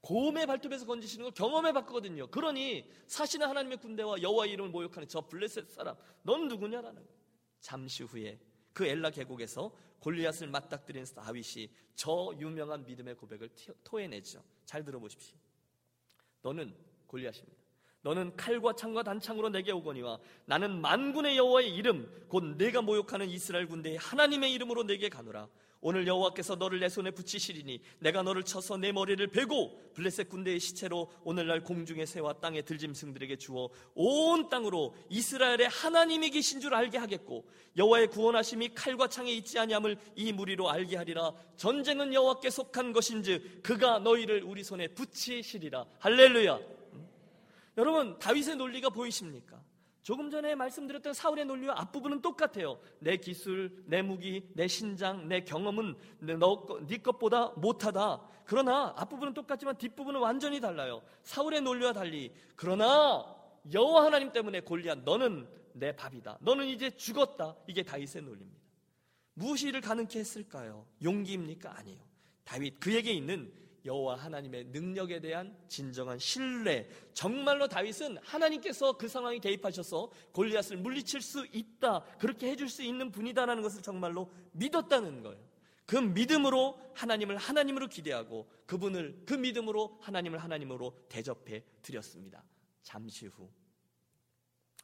곰의 0.00 0.46
발톱에서 0.46 0.84
건지시는 0.84 1.24
걸 1.24 1.32
경험해 1.32 1.72
봤거든요. 1.72 2.26
그러니 2.26 2.90
사실은 3.06 3.48
하나님의 3.48 3.78
군대와 3.78 4.20
여호와 4.20 4.46
이름을 4.46 4.70
모욕하는 4.70 5.08
저 5.08 5.22
블레셋 5.22 5.70
사람, 5.70 5.96
넌 6.22 6.48
누구냐라는 6.48 6.94
거예요. 6.94 7.18
잠시 7.60 8.02
후에 8.02 8.38
그 8.74 8.84
엘라 8.84 9.10
계곡에서 9.10 9.74
골리앗을 10.00 10.48
맞닥뜨린 10.48 11.04
다윗이 11.14 11.70
저 11.94 12.34
유명한 12.38 12.84
믿음의 12.84 13.16
고백을 13.16 13.48
토해내죠. 13.84 14.44
잘 14.66 14.84
들어보십시오. 14.84 15.38
너는 16.42 16.76
골리앗입니다. 17.06 17.64
너는 18.02 18.36
칼과 18.36 18.74
창과 18.74 19.02
단창으로 19.02 19.48
내게 19.48 19.72
오거니와 19.72 20.18
나는 20.44 20.82
만군의 20.82 21.38
여호와의 21.38 21.74
이름 21.74 22.26
곧 22.28 22.44
내가 22.58 22.82
모욕하는 22.82 23.30
이스라엘 23.30 23.66
군대의 23.66 23.96
하나님의 23.96 24.52
이름으로 24.52 24.82
내게 24.82 25.08
가노라. 25.08 25.48
오늘 25.86 26.06
여호와께서 26.06 26.54
너를 26.54 26.80
내 26.80 26.88
손에 26.88 27.10
붙이시리니 27.10 27.78
내가 27.98 28.22
너를 28.22 28.42
쳐서 28.42 28.78
내 28.78 28.90
머리를 28.90 29.26
베고 29.26 29.92
블레셋 29.92 30.30
군대의 30.30 30.58
시체로 30.58 31.12
오늘날 31.24 31.62
공중의 31.62 32.06
새와 32.06 32.32
땅의 32.40 32.64
들짐승들에게 32.64 33.36
주어 33.36 33.68
온 33.94 34.48
땅으로 34.48 34.94
이스라엘의 35.10 35.68
하나님이 35.68 36.30
계신 36.30 36.58
줄 36.58 36.74
알게 36.74 36.96
하겠고 36.96 37.46
여호와의 37.76 38.08
구원하심이 38.08 38.70
칼과 38.74 39.08
창에 39.08 39.30
있지 39.32 39.58
아니함을 39.58 39.98
이 40.16 40.32
무리로 40.32 40.70
알게 40.70 40.96
하리라. 40.96 41.34
전쟁은 41.56 42.14
여호와께 42.14 42.48
속한 42.48 42.94
것인즉 42.94 43.62
그가 43.62 43.98
너희를 43.98 44.42
우리 44.42 44.64
손에 44.64 44.88
붙이시리라. 44.88 45.84
할렐루야. 45.98 46.60
여러분 47.76 48.18
다윗의 48.18 48.56
논리가 48.56 48.88
보이십니까? 48.88 49.62
조금 50.04 50.30
전에 50.30 50.54
말씀드렸던 50.54 51.14
사울의 51.14 51.46
논리와 51.46 51.80
앞부분은 51.80 52.20
똑같아요. 52.20 52.78
내 52.98 53.16
기술, 53.16 53.82
내 53.86 54.02
무기, 54.02 54.46
내 54.52 54.68
신장, 54.68 55.26
내 55.28 55.42
경험은 55.42 55.96
너, 56.38 56.66
네 56.86 56.98
것보다 56.98 57.54
못하다. 57.56 58.20
그러나 58.44 58.92
앞부분은 58.98 59.32
똑같지만 59.32 59.78
뒷부분은 59.78 60.20
완전히 60.20 60.60
달라요. 60.60 61.02
사울의 61.22 61.62
논리와 61.62 61.94
달리. 61.94 62.30
그러나 62.54 63.24
여호와 63.72 64.04
하나님 64.04 64.30
때문에 64.30 64.60
골리앗 64.60 64.98
너는 65.04 65.48
내 65.72 65.96
밥이다. 65.96 66.36
너는 66.42 66.66
이제 66.66 66.90
죽었다. 66.90 67.56
이게 67.66 67.82
다윗의 67.82 68.22
논리입니다. 68.24 68.60
무엇이 69.32 69.68
이를 69.68 69.80
가능케 69.80 70.18
했을까요? 70.18 70.86
용기입니까? 71.02 71.78
아니에요. 71.78 72.04
다윗 72.44 72.78
그에게 72.78 73.10
있는 73.10 73.50
여호와 73.84 74.16
하나님의 74.16 74.64
능력에 74.66 75.20
대한 75.20 75.56
진정한 75.68 76.18
신뢰. 76.18 76.88
정말로 77.12 77.68
다윗은 77.68 78.18
하나님께서 78.22 78.96
그 78.96 79.08
상황에 79.08 79.38
개입하셔서 79.38 80.10
골리앗을 80.32 80.78
물리칠 80.78 81.20
수 81.20 81.46
있다. 81.52 82.02
그렇게 82.18 82.50
해줄 82.50 82.68
수 82.68 82.82
있는 82.82 83.10
분이다라는 83.10 83.62
것을 83.62 83.82
정말로 83.82 84.32
믿었다는 84.52 85.22
거예요. 85.22 85.54
그 85.86 85.96
믿음으로 85.96 86.80
하나님을 86.94 87.36
하나님으로 87.36 87.88
기대하고 87.88 88.48
그분을 88.66 89.22
그 89.26 89.34
믿음으로 89.34 89.98
하나님을 90.00 90.38
하나님으로 90.38 91.06
대접해 91.08 91.62
드렸습니다. 91.82 92.42
잠시 92.82 93.26
후 93.26 93.50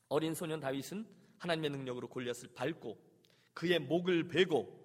어린 0.09 0.35
소년 0.35 0.61
다윗은 0.61 1.07
하나님의 1.39 1.71
능력으로 1.71 2.09
골리앗을 2.09 2.51
밟고 2.55 2.99
그의 3.55 3.79
목을 3.79 4.29
베고 4.29 4.80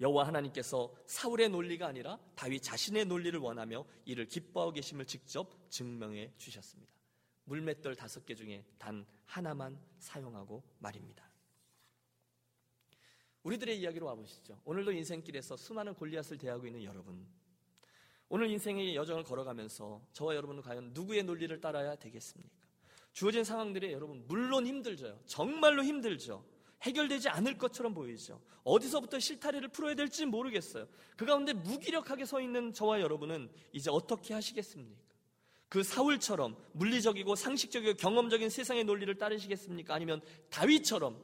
여호와 0.00 0.26
하나님께서 0.26 0.92
사울의 1.06 1.48
논리가 1.50 1.86
아니라 1.86 2.18
다윗 2.34 2.60
자신의 2.62 3.06
논리를 3.06 3.38
원하며 3.38 3.84
이를 4.04 4.26
기뻐하고 4.26 4.72
계심을 4.72 5.06
직접 5.06 5.70
증명해 5.70 6.32
주셨습니다. 6.36 6.92
물맷돌 7.44 7.94
다섯 7.94 8.24
개 8.24 8.34
중에 8.34 8.64
단 8.78 9.06
하나만 9.26 9.78
사용하고 9.98 10.62
말입니다. 10.78 11.30
우리들의 13.42 13.78
이야기로 13.78 14.06
와보시죠. 14.06 14.60
오늘도 14.64 14.92
인생길에서 14.92 15.56
수많은 15.56 15.94
골리앗을 15.94 16.38
대하고 16.38 16.66
있는 16.66 16.82
여러분. 16.82 17.26
오늘 18.30 18.48
인생의 18.50 18.96
여정을 18.96 19.22
걸어가면서 19.22 20.02
저와 20.12 20.34
여러분은 20.34 20.62
과연 20.62 20.92
누구의 20.94 21.22
논리를 21.24 21.60
따라야 21.60 21.94
되겠습니까? 21.96 22.64
주어진 23.12 23.44
상황들이 23.44 23.92
여러분 23.92 24.24
물론 24.26 24.66
힘들죠. 24.66 25.22
정말로 25.26 25.84
힘들죠. 25.84 26.44
해결되지 26.82 27.28
않을 27.28 27.58
것처럼 27.58 27.94
보이죠. 27.94 28.40
어디서부터 28.64 29.18
실타래를 29.18 29.68
풀어야 29.68 29.94
될지 29.94 30.26
모르겠어요. 30.26 30.86
그 31.16 31.24
가운데 31.26 31.52
무기력하게 31.52 32.24
서 32.24 32.40
있는 32.40 32.72
저와 32.72 33.00
여러분은 33.00 33.50
이제 33.72 33.90
어떻게 33.90 34.34
하시겠습니까? 34.34 35.02
그 35.68 35.82
사울처럼 35.82 36.56
물리적이고 36.72 37.34
상식적이고 37.34 37.94
경험적인 37.94 38.48
세상의 38.48 38.84
논리를 38.84 39.12
따르시겠습니까? 39.16 39.94
아니면 39.94 40.20
다윗처럼 40.50 41.20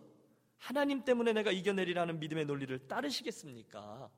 하나님 0.59 1.05
때문에 1.05 1.33
내가 1.33 1.53
이겨내리라는 1.53 2.21
믿음의 2.21 2.47
논리를 2.47 2.89
따르시겠습니까? 2.89 4.11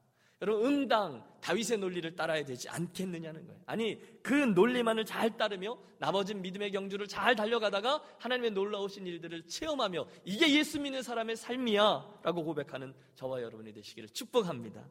여러분 0.43 0.67
응당 0.67 1.25
다윗의 1.41 1.79
논리를 1.79 2.17
따라야 2.17 2.45
되지 2.45 2.69
않겠느냐는 2.69 3.47
거예요. 3.47 3.63
아니 3.65 4.01
그 4.23 4.33
논리만을 4.35 5.05
잘 5.05 5.37
따르며 5.37 5.79
나머지 5.99 6.35
믿음의 6.35 6.73
경주를 6.73 7.07
잘 7.07 7.37
달려가다가 7.37 8.03
하나님의 8.19 8.51
놀라우신 8.51 9.07
일들을 9.07 9.47
체험하며 9.47 10.05
이게 10.25 10.53
예수 10.59 10.81
믿는 10.81 11.03
사람의 11.03 11.37
삶이야라고 11.37 12.45
고백하는 12.45 12.93
저와 13.15 13.41
여러분이 13.41 13.73
되시기를 13.73 14.09
축복합니다. 14.09 14.85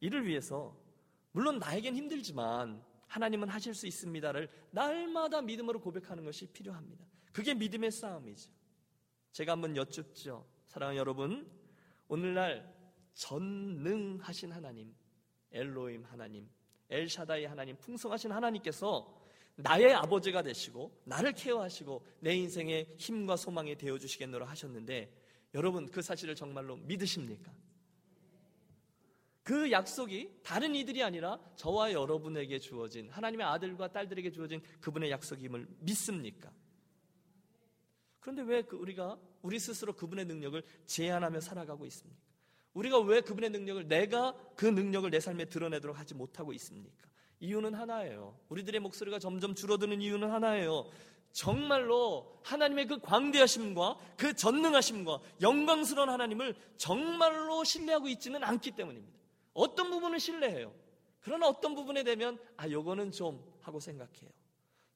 이를 0.00 0.26
위해서 0.26 0.76
물론 1.32 1.58
나에겐 1.58 1.96
힘들지만 1.96 2.82
하나님은 3.06 3.48
하실 3.48 3.72
수 3.72 3.86
있습니다를 3.86 4.50
날마다 4.70 5.40
믿음으로 5.40 5.80
고백하는 5.80 6.26
것이 6.26 6.46
필요합니다. 6.52 7.06
그게 7.32 7.54
믿음의 7.54 7.90
싸움이죠. 7.90 8.50
제가 9.32 9.52
한번 9.52 9.76
여쭙죠. 9.76 10.46
사랑하는 10.66 10.98
여러분, 10.98 11.50
오늘날 12.08 12.75
전능하신 13.16 14.52
하나님, 14.52 14.94
엘로임 15.50 16.04
하나님, 16.04 16.48
엘샤다이 16.90 17.46
하나님, 17.46 17.76
풍성하신 17.78 18.30
하나님께서 18.30 19.12
나의 19.56 19.94
아버지가 19.94 20.42
되시고 20.42 21.02
나를 21.04 21.32
케어하시고 21.32 22.04
내 22.20 22.34
인생의 22.36 22.94
힘과 22.98 23.36
소망이 23.36 23.74
되어 23.76 23.98
주시겠노라 23.98 24.46
하셨는데 24.46 25.10
여러분 25.54 25.86
그 25.86 26.02
사실을 26.02 26.34
정말로 26.34 26.76
믿으십니까? 26.76 27.50
그 29.42 29.70
약속이 29.70 30.40
다른 30.42 30.74
이들이 30.74 31.02
아니라 31.02 31.40
저와 31.54 31.92
여러분에게 31.92 32.58
주어진 32.58 33.08
하나님의 33.08 33.46
아들과 33.46 33.92
딸들에게 33.92 34.30
주어진 34.30 34.60
그분의 34.80 35.10
약속임을 35.10 35.66
믿습니까? 35.80 36.52
그런데 38.20 38.42
왜그 38.42 38.76
우리가 38.76 39.18
우리 39.40 39.58
스스로 39.58 39.94
그분의 39.94 40.26
능력을 40.26 40.62
제한하며 40.84 41.40
살아가고 41.40 41.86
있습니까? 41.86 42.26
우리가 42.76 42.98
왜 42.98 43.22
그분의 43.22 43.50
능력을 43.50 43.88
내가 43.88 44.34
그 44.54 44.66
능력을 44.66 45.10
내 45.10 45.18
삶에 45.18 45.46
드러내도록 45.46 45.98
하지 45.98 46.14
못하고 46.14 46.52
있습니까? 46.52 47.08
이유는 47.40 47.74
하나예요. 47.74 48.38
우리들의 48.50 48.80
목소리가 48.80 49.18
점점 49.18 49.54
줄어드는 49.54 50.02
이유는 50.02 50.30
하나예요. 50.30 50.90
정말로 51.32 52.38
하나님의 52.44 52.86
그 52.86 52.98
광대하심과 52.98 53.96
그 54.18 54.34
전능하심과 54.34 55.20
영광스러운 55.40 56.10
하나님을 56.10 56.54
정말로 56.76 57.64
신뢰하고 57.64 58.08
있지는 58.08 58.44
않기 58.44 58.72
때문입니다. 58.72 59.18
어떤 59.54 59.90
부분은 59.90 60.18
신뢰해요. 60.18 60.72
그러나 61.20 61.48
어떤 61.48 61.74
부분에 61.74 62.04
되면 62.04 62.38
아 62.58 62.68
요거는 62.68 63.10
좀 63.12 63.42
하고 63.62 63.80
생각해요. 63.80 64.30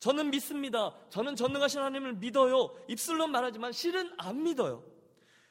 저는 0.01 0.31
믿습니다. 0.31 0.95
저는 1.09 1.35
전능하신 1.35 1.81
하나님을 1.81 2.15
믿어요. 2.15 2.75
입술로 2.89 3.27
말하지만 3.27 3.73
실은 3.73 4.11
안 4.19 4.43
믿어요. 4.43 4.85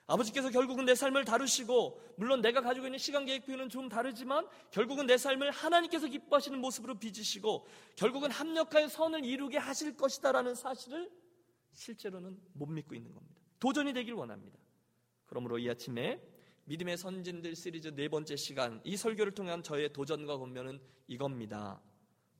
아버지께서 0.09 0.49
결국은 0.49 0.85
내 0.85 0.95
삶을 0.95 1.23
다루시고 1.23 2.01
물론 2.17 2.41
내가 2.41 2.61
가지고 2.61 2.87
있는 2.87 2.97
시간 2.97 3.25
계획표는 3.25 3.69
좀 3.69 3.89
다르지만 3.89 4.47
결국은 4.71 5.05
내 5.05 5.17
삶을 5.17 5.51
하나님께서 5.51 6.07
기뻐하시는 6.07 6.59
모습으로 6.59 6.97
빚으시고 6.97 7.67
결국은 7.95 8.31
합력하여 8.31 8.87
선을 8.87 9.23
이루게 9.23 9.59
하실 9.59 9.95
것이다라는 9.95 10.55
사실을 10.55 11.11
실제로는 11.73 12.39
못 12.53 12.65
믿고 12.65 12.95
있는 12.95 13.13
겁니다. 13.13 13.39
도전이 13.59 13.93
되길 13.93 14.13
원합니다. 14.15 14.57
그러므로 15.27 15.59
이 15.59 15.69
아침에 15.69 16.19
믿음의 16.65 16.97
선진들 16.97 17.55
시리즈 17.55 17.89
네 17.89 18.09
번째 18.09 18.35
시간 18.35 18.81
이 18.83 18.97
설교를 18.97 19.33
통한 19.33 19.61
저의 19.61 19.93
도전과 19.93 20.37
권면은 20.37 20.79
이겁니다. 21.07 21.79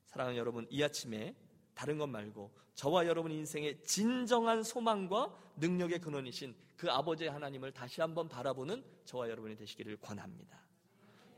사랑하는 0.08 0.40
여러분 0.40 0.66
이 0.72 0.82
아침에 0.82 1.36
다른 1.80 1.98
것 1.98 2.08
말고 2.08 2.52
저와 2.76 3.08
여러분 3.08 3.32
인생의 3.32 3.82
진정한 3.86 4.64
소망과 4.64 5.34
능력의 5.56 6.02
근원이신 6.02 6.54
그 6.76 6.92
아버지 6.92 7.26
하나님을 7.26 7.72
다시 7.72 8.02
한번 8.02 8.28
바라보는 8.28 8.84
저와 9.06 9.30
여러분이 9.30 9.56
되시기를 9.56 9.96
권합니다. 10.02 10.62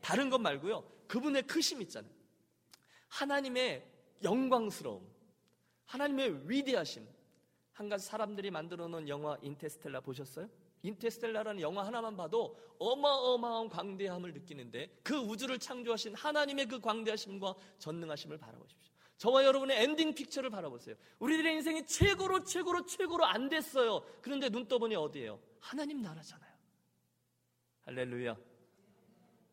다른 0.02 0.32
것 0.32 0.42
말고요. 0.42 0.84
그분의 1.08 1.44
크심 1.44 1.84
있잖아요. 1.84 2.12
하나님의 3.10 3.88
영광스러움, 4.24 5.08
하나님의 5.86 6.50
위대하심. 6.50 7.08
한 7.74 7.88
가지 7.88 8.08
사람들이 8.08 8.50
만들어 8.50 8.88
놓은 8.88 9.10
영화 9.10 9.38
인테스텔라 9.44 10.02
보셨어요? 10.02 10.50
인테스텔라라는 10.82 11.62
영화 11.62 11.86
하나만 11.86 12.18
봐도 12.18 12.58
어마어마한 12.80 13.70
광대함을 13.70 14.34
느끼는데 14.34 15.02
그 15.04 15.16
우주를 15.18 15.60
창조하신 15.60 16.16
하나님의 16.16 16.66
그 16.66 16.80
광대하심과 16.80 17.54
전능하심을 17.78 18.40
바라보십시오. 18.40 18.91
저와 19.22 19.46
여러분의 19.46 19.84
엔딩 19.84 20.16
픽처를 20.16 20.50
바라보세요. 20.50 20.96
우리들의 21.20 21.54
인생이 21.54 21.86
최고로 21.86 22.44
최고로 22.44 22.88
최고로 22.88 23.24
안 23.24 23.50
됐어요. 23.50 24.04
그런데 24.20 24.50
눈 24.50 24.68
떠보니 24.68 24.96
어디예요? 24.96 25.40
하나님 25.60 26.02
나라잖아요. 26.02 26.52
할렐루야. 27.82 28.36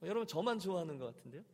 여러분 0.04 0.26
저만 0.26 0.58
좋아하는 0.58 0.96
것 0.96 1.14
같은데요? 1.14 1.44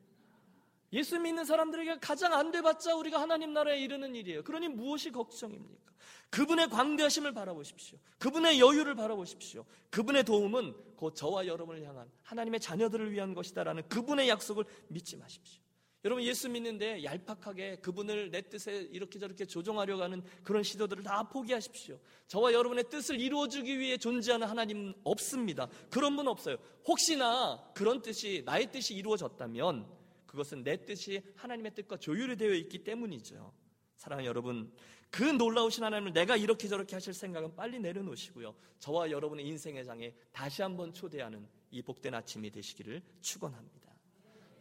예수 0.92 1.18
믿는 1.18 1.44
사람들에게 1.44 1.98
가장 1.98 2.35
안 2.35 2.53
돼봤자 2.53 2.94
우리가 2.94 3.20
하나님 3.20 3.53
나라에 3.53 3.81
이르는 3.81 4.14
일이에요. 4.14 4.44
그러니 4.44 4.68
무엇이 4.68 5.11
걱정입니까? 5.11 5.92
그분의 6.31 6.68
광대하심을 6.68 7.35
바라보십시오. 7.35 7.98
그분의 8.20 8.61
여유를 8.61 8.94
바라보십시오. 8.94 9.64
그분의 9.90 10.22
도움은 10.22 10.94
곧 10.94 11.16
저와 11.16 11.48
여러분을 11.48 11.83
향한 11.83 12.09
하나님의 12.22 12.61
자녀들을 12.61 13.11
위한 13.11 13.35
것이다라는 13.35 13.88
그분의 13.88 14.29
약속을 14.29 14.66
믿지 14.87 15.16
마십시오. 15.16 15.63
여러분 16.05 16.23
예수 16.23 16.51
믿는데 16.51 17.03
얄팍하게 17.03 17.77
그분을 17.77 18.31
내 18.31 18.43
뜻에 18.43 18.88
이렇게 18.93 19.19
저렇게 19.19 19.47
조종하려고 19.47 20.03
하는 20.03 20.23
그런 20.43 20.62
시도들을 20.62 21.03
다 21.03 21.29
포기하십시오. 21.29 21.99
저와 22.27 22.53
여러분의 22.53 22.90
뜻을 22.90 23.19
이루어주기 23.19 23.79
위해 23.79 23.97
존재하는 23.97 24.47
하나님 24.47 24.93
없습니다. 25.03 25.67
그런 25.90 26.14
분 26.14 26.29
없어요. 26.29 26.59
혹시나 26.87 27.71
그런 27.75 28.03
뜻이 28.03 28.43
나의 28.45 28.71
뜻이 28.71 28.95
이루어졌다면 28.95 29.87
그것은 30.27 30.62
내 30.62 30.85
뜻이 30.85 31.23
하나님의 31.37 31.75
뜻과 31.75 31.97
조율이 31.97 32.37
되어 32.37 32.53
있기 32.53 32.85
때문이죠. 32.85 33.55
사랑하는 33.97 34.29
여러분, 34.29 34.71
그 35.11 35.23
놀라우신 35.23 35.85
하나님을 35.85 36.12
내가 36.12 36.37
이렇게 36.37 36.69
저렇게 36.69 36.97
하실 36.97 37.14
생각은 37.14 37.55
빨리 37.55 37.79
내려놓으시고요. 37.79 38.55
저와 38.81 39.11
여러분의 39.11 39.47
인생의 39.47 39.85
장에 39.85 40.12
다시 40.33 40.61
한번 40.61 40.93
초대하는 40.93 41.47
이 41.71 41.81
복된 41.81 42.12
아침이 42.14 42.51
되시기를 42.51 43.01
축원합니다. 43.21 43.84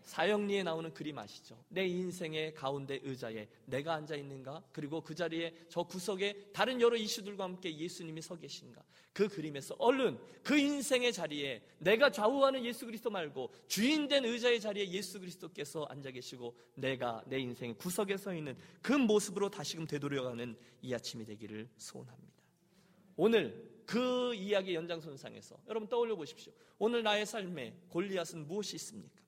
사형리에 0.04 0.64
나오는 0.64 0.94
그림 0.94 1.18
아시죠? 1.18 1.64
내 1.70 1.86
인생의 1.86 2.54
가운데 2.54 3.00
의자에 3.04 3.48
내가 3.66 3.94
앉아 3.96 4.16
있는가? 4.16 4.64
그리고 4.72 5.02
그 5.02 5.16
자리에 5.16 5.54
저 5.70 5.84
구석에 5.84 6.52
다른 6.54 6.80
여러 6.82 6.96
이슈들과 6.96 7.44
함께 7.44 7.76
예수님이 7.78 8.22
서 8.22 8.36
계신가? 8.36 8.84
그 9.14 9.28
그림에서 9.28 9.76
얼른 9.78 10.18
그 10.44 10.58
인생의 10.58 11.14
자리에 11.14 11.62
내가 11.80 12.12
좌우하는 12.12 12.66
예수 12.66 12.86
그리스도 12.86 13.10
말고 13.10 13.52
주인된 13.68 14.26
의자의 14.26 14.60
자리에 14.60 14.90
예수 14.90 15.20
그리스도께서 15.20 15.86
앉아 15.86 16.12
계시고 16.12 16.56
내가 16.76 17.24
내 17.28 17.40
인생의 17.40 17.76
구석에 17.78 18.18
서 18.18 18.34
있는 18.34 18.58
그 18.82 18.94
모습으로 18.94 19.50
다시금 19.50 19.86
되돌려가는 19.86 20.56
이 20.82 20.94
아침이 20.94 21.26
되기를 21.26 21.70
소원합니다. 21.78 22.34
오늘 23.16 23.72
그 23.86 24.34
이야기 24.34 24.74
연장선상에서 24.76 25.58
여러분 25.68 25.88
떠올려 25.88 26.16
보십시오. 26.16 26.52
오늘 26.80 27.04
나의 27.04 27.26
삶에 27.26 27.76
골리앗은 27.90 28.48
무엇이 28.48 28.76
있습니까? 28.78 29.23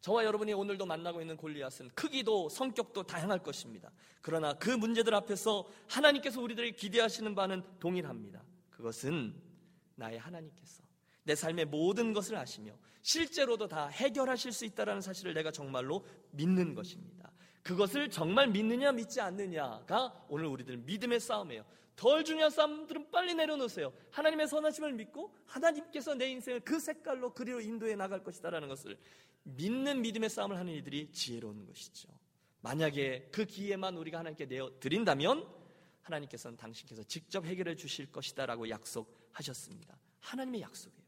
저와 0.00 0.24
여러분이 0.24 0.52
오늘도 0.52 0.86
만나고 0.86 1.20
있는 1.20 1.36
골리앗은 1.36 1.90
크기도 1.94 2.48
성격도 2.48 3.02
다양할 3.02 3.42
것입니다. 3.42 3.90
그러나 4.22 4.54
그 4.54 4.70
문제들 4.70 5.14
앞에서 5.14 5.66
하나님께서 5.88 6.40
우리들에게 6.40 6.76
기대하시는 6.76 7.34
바는 7.34 7.62
동일합니다. 7.80 8.42
그것은 8.70 9.34
나의 9.96 10.18
하나님께서 10.18 10.84
내 11.24 11.34
삶의 11.34 11.66
모든 11.66 12.12
것을 12.12 12.36
아시며 12.36 12.72
실제로도 13.02 13.68
다 13.68 13.88
해결하실 13.88 14.52
수 14.52 14.64
있다는 14.64 15.00
사실을 15.00 15.34
내가 15.34 15.50
정말로 15.50 16.04
믿는 16.30 16.74
것입니다. 16.74 17.25
그것을 17.66 18.08
정말 18.10 18.46
믿느냐 18.46 18.92
믿지 18.92 19.20
않느냐가 19.20 20.24
오늘 20.28 20.46
우리들 20.46 20.76
믿음의 20.76 21.18
싸움이에요. 21.18 21.64
덜 21.96 22.22
중요한 22.22 22.48
싸움들은 22.48 23.10
빨리 23.10 23.34
내려놓으세요. 23.34 23.92
하나님의 24.12 24.46
선하심을 24.46 24.92
믿고 24.92 25.34
하나님께서 25.46 26.14
내 26.14 26.28
인생을 26.30 26.60
그 26.60 26.78
색깔로 26.78 27.34
그리로 27.34 27.60
인도해 27.60 27.96
나갈 27.96 28.22
것이다라는 28.22 28.68
것을 28.68 28.96
믿는 29.42 30.00
믿음의 30.00 30.30
싸움을 30.30 30.56
하는 30.56 30.74
이들이 30.74 31.10
지혜로운 31.10 31.66
것이죠. 31.66 32.08
만약에 32.60 33.30
그 33.32 33.44
기회만 33.44 33.96
우리가 33.96 34.20
하나님께 34.20 34.46
내어 34.46 34.70
드린다면 34.78 35.48
하나님께서는 36.02 36.56
당신께서 36.56 37.02
직접 37.02 37.44
해결해 37.44 37.74
주실 37.74 38.12
것이다라고 38.12 38.70
약속하셨습니다. 38.70 39.98
하나님의 40.20 40.60
약속이에요. 40.60 41.04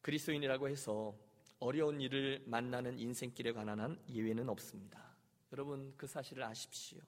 그리스도인이라고 0.00 0.70
해서 0.70 1.14
어려운 1.62 2.00
일을 2.00 2.42
만나는 2.46 2.98
인생길에 2.98 3.52
관한 3.52 3.78
한 3.78 3.98
예외는 4.08 4.48
없습니다. 4.48 5.16
여러분 5.52 5.94
그 5.96 6.08
사실을 6.08 6.42
아십시오. 6.42 6.98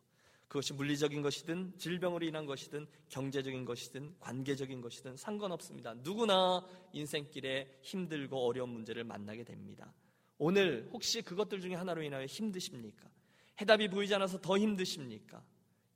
그것이 0.47 0.73
물리적인 0.75 1.23
것이든 1.23 1.77
질병으로 1.79 2.25
인한 2.25 2.47
것이든 2.47 2.87
경제적인 3.09 3.65
것이든 3.65 4.15
관계적인 4.21 4.81
것이든 4.81 5.17
상관없습니다. 5.17 5.95
누구나 5.95 6.65
인생길에 6.93 7.81
힘들고 7.83 8.47
어려운 8.47 8.69
문제를 8.69 9.03
만나게 9.03 9.43
됩니다. 9.43 9.93
오늘 10.39 10.89
혹시 10.93 11.23
그것들 11.23 11.61
중에 11.61 11.75
하나로 11.75 12.03
인하여 12.03 12.25
힘드십니까? 12.25 13.11
해답이 13.61 13.89
보이지 13.89 14.15
않아서 14.15 14.41
더 14.41 14.57
힘드십니까? 14.57 15.43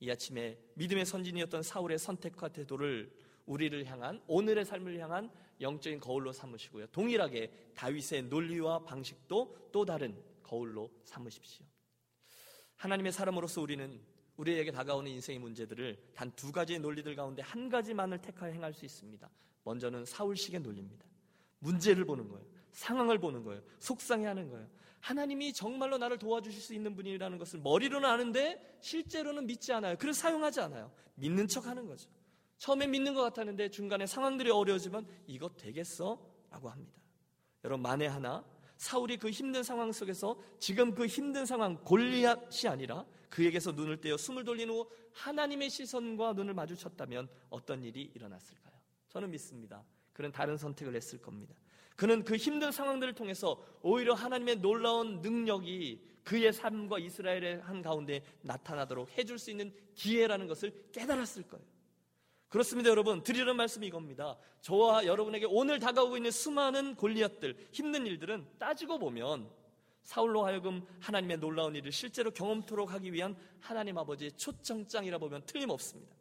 이 0.01 0.11
아침에 0.11 0.59
믿음의 0.75 1.07
선진이었던 1.07 1.62
사울의 1.62 1.99
선택과 1.99 2.49
태도를 2.49 3.12
우리를 3.47 3.85
향한 3.87 4.21
오늘의 4.27 4.64
삶을 4.64 4.99
향한 4.99 5.31
영적인 5.61 6.01
거울로 6.01 6.33
삼으시고요. 6.33 6.87
동일하게 6.88 7.73
다윗의 7.75 8.25
논리와 8.25 8.85
방식도 8.85 9.71
또 9.73 9.85
다른 9.85 10.16
거울로 10.42 10.90
삼으십시오. 11.05 11.66
하나님의 12.77 13.12
사람으로서 13.12 13.61
우리는 13.61 14.01
우리에게 14.37 14.71
다가오는 14.71 15.11
인생의 15.11 15.40
문제들을 15.40 16.12
단 16.14 16.31
두 16.37 16.53
가지의 16.53 16.79
논리들 16.79 17.16
가운데 17.16 17.42
한 17.42 17.68
가지만을 17.68 18.21
택하여 18.21 18.53
행할 18.53 18.73
수 18.73 18.85
있습니다. 18.85 19.29
먼저는 19.64 20.05
사울식의 20.05 20.61
논리입니다. 20.61 21.05
문제를 21.59 22.05
보는 22.05 22.29
거예요. 22.29 22.47
상황을 22.73 23.18
보는 23.18 23.42
거예요. 23.42 23.61
속상해하는 23.81 24.49
거예요. 24.51 24.68
하나님이 25.01 25.53
정말로 25.53 25.99
나를 25.99 26.18
도와주실 26.18 26.61
수 26.61 26.75
있는 26.75 26.94
분이라는 26.94 27.38
것을 27.38 27.61
머리로는 27.61 28.09
아는데 28.09 28.79
실제로는 28.81 29.47
믿지 29.47 29.73
않아요. 29.73 29.97
그래서 29.99 30.21
사용하지 30.21 30.61
않아요. 30.61 30.92
믿는 31.16 31.49
척 31.49 31.66
하는 31.66 31.87
거죠. 31.87 32.09
처음엔 32.59 32.90
믿는 32.90 33.14
것 33.14 33.23
같았는데 33.23 33.71
중간에 33.71 34.07
상황들이 34.07 34.51
어려워지면 34.51 35.07
이거 35.27 35.49
되겠어? 35.49 36.21
라고 36.51 36.68
합니다. 36.68 37.01
여러분 37.64 37.83
만에 37.83 38.07
하나 38.07 38.44
사울이 38.77 39.16
그 39.16 39.31
힘든 39.31 39.62
상황 39.62 39.92
속에서 39.92 40.40
지금 40.59 40.94
그 40.94 41.07
힘든 41.07 41.44
상황 41.47 41.77
골리앗이 41.85 42.68
아니라 42.68 43.05
그에게서 43.29 43.73
눈을 43.73 44.01
떼어 44.01 44.16
숨을 44.16 44.44
돌린 44.44 44.71
후 44.71 44.88
하나님의 45.12 45.68
시선과 45.68 46.35
눈을 46.35 46.55
마주쳤다면 46.55 47.29
어떤 47.51 47.83
일이 47.83 48.11
일어났을까요? 48.14 48.75
저는 49.09 49.31
믿습니다. 49.31 49.85
그는 50.12 50.33
다른 50.33 50.57
선택을 50.57 50.94
했을 50.94 51.21
겁니다. 51.21 51.55
그는 51.97 52.23
그 52.23 52.37
힘든 52.37 52.71
상황들을 52.71 53.14
통해서 53.14 53.62
오히려 53.83 54.14
하나님의 54.14 54.57
놀라운 54.57 55.21
능력이 55.21 56.01
그의 56.23 56.53
삶과 56.53 56.99
이스라엘의 57.01 57.62
한 57.62 57.83
가운데 57.83 58.25
나타나도록 58.42 59.11
해줄 59.18 59.38
수 59.38 59.51
있는 59.51 59.75
기회라는 59.94 60.47
것을 60.47 60.90
깨달았을 60.92 61.44
거예요. 61.44 61.66
그렇습니다, 62.49 62.89
여러분. 62.89 63.23
드리는 63.23 63.55
말씀이 63.55 63.87
이겁니다. 63.87 64.39
저와 64.63 65.05
여러분에게 65.05 65.47
오늘 65.49 65.79
다가오고 65.79 66.17
있는 66.17 66.31
수많은 66.31 66.95
골리앗들, 66.95 67.69
힘든 67.73 68.07
일들은 68.07 68.47
따지고 68.59 68.99
보면 68.99 69.51
사울로 70.03 70.47
하여금 70.47 70.87
하나님의 71.01 71.39
놀라운 71.39 71.77
일을 71.77 71.93
실제로 71.93 72.31
경험토록 72.31 72.93
하기 72.95 73.13
위한 73.13 73.37
하나님 73.61 73.99
아버지의 73.99 74.33
초청장이라 74.33 75.19
보면 75.19 75.43
틀림없습니다. 75.45 76.17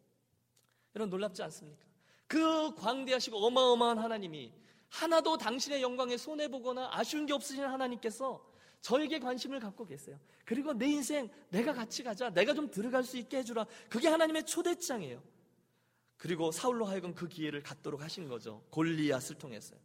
여러분 0.95 1.09
놀랍지 1.09 1.41
않습니까? 1.43 1.85
그 2.27 2.75
광대하시고 2.75 3.37
어마어마한 3.37 3.99
하나님이 3.99 4.51
하나도 4.89 5.37
당신의 5.37 5.81
영광에 5.81 6.17
손해보거나 6.17 6.89
아쉬운 6.91 7.25
게 7.25 7.33
없으신 7.33 7.63
하나님께서 7.63 8.45
저에게 8.81 9.19
관심을 9.19 9.61
갖고 9.61 9.85
계세요. 9.85 10.19
그리고 10.43 10.73
내 10.73 10.87
인생 10.87 11.29
내가 11.49 11.71
같이 11.71 12.03
가자. 12.03 12.29
내가 12.29 12.53
좀 12.53 12.69
들어갈 12.69 13.03
수 13.05 13.17
있게 13.17 13.37
해주라. 13.37 13.65
그게 13.89 14.09
하나님의 14.09 14.45
초대장이에요. 14.45 15.21
그리고 16.17 16.51
사울로 16.51 16.85
하여금 16.85 17.13
그 17.13 17.27
기회를 17.27 17.61
갖도록 17.61 18.01
하신 18.01 18.27
거죠. 18.27 18.63
골리앗을 18.71 19.37
통해서요. 19.37 19.79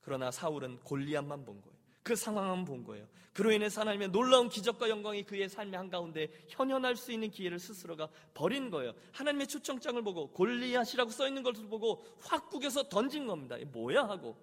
그러나 0.00 0.30
사울은 0.30 0.78
골리앗만 0.80 1.44
본 1.44 1.60
거예요. 1.60 1.74
그 2.02 2.14
상황만 2.14 2.64
본 2.64 2.84
거예요. 2.84 3.08
그로 3.32 3.50
인해서 3.50 3.80
하나님의 3.80 4.08
놀라운 4.10 4.48
기적과 4.48 4.88
영광이 4.88 5.24
그의 5.24 5.48
삶의 5.48 5.76
한가운데 5.76 6.28
현현할 6.48 6.96
수 6.96 7.10
있는 7.10 7.30
기회를 7.30 7.58
스스로가 7.58 8.08
버린 8.34 8.70
거예요. 8.70 8.92
하나님의 9.12 9.48
초청장을 9.48 10.00
보고 10.02 10.30
골리앗이라고 10.30 11.10
써 11.10 11.26
있는 11.26 11.42
것을 11.42 11.66
보고 11.66 12.04
확 12.20 12.50
구겨서 12.50 12.88
던진 12.88 13.26
겁니다. 13.26 13.56
뭐야 13.72 14.04
하고 14.06 14.36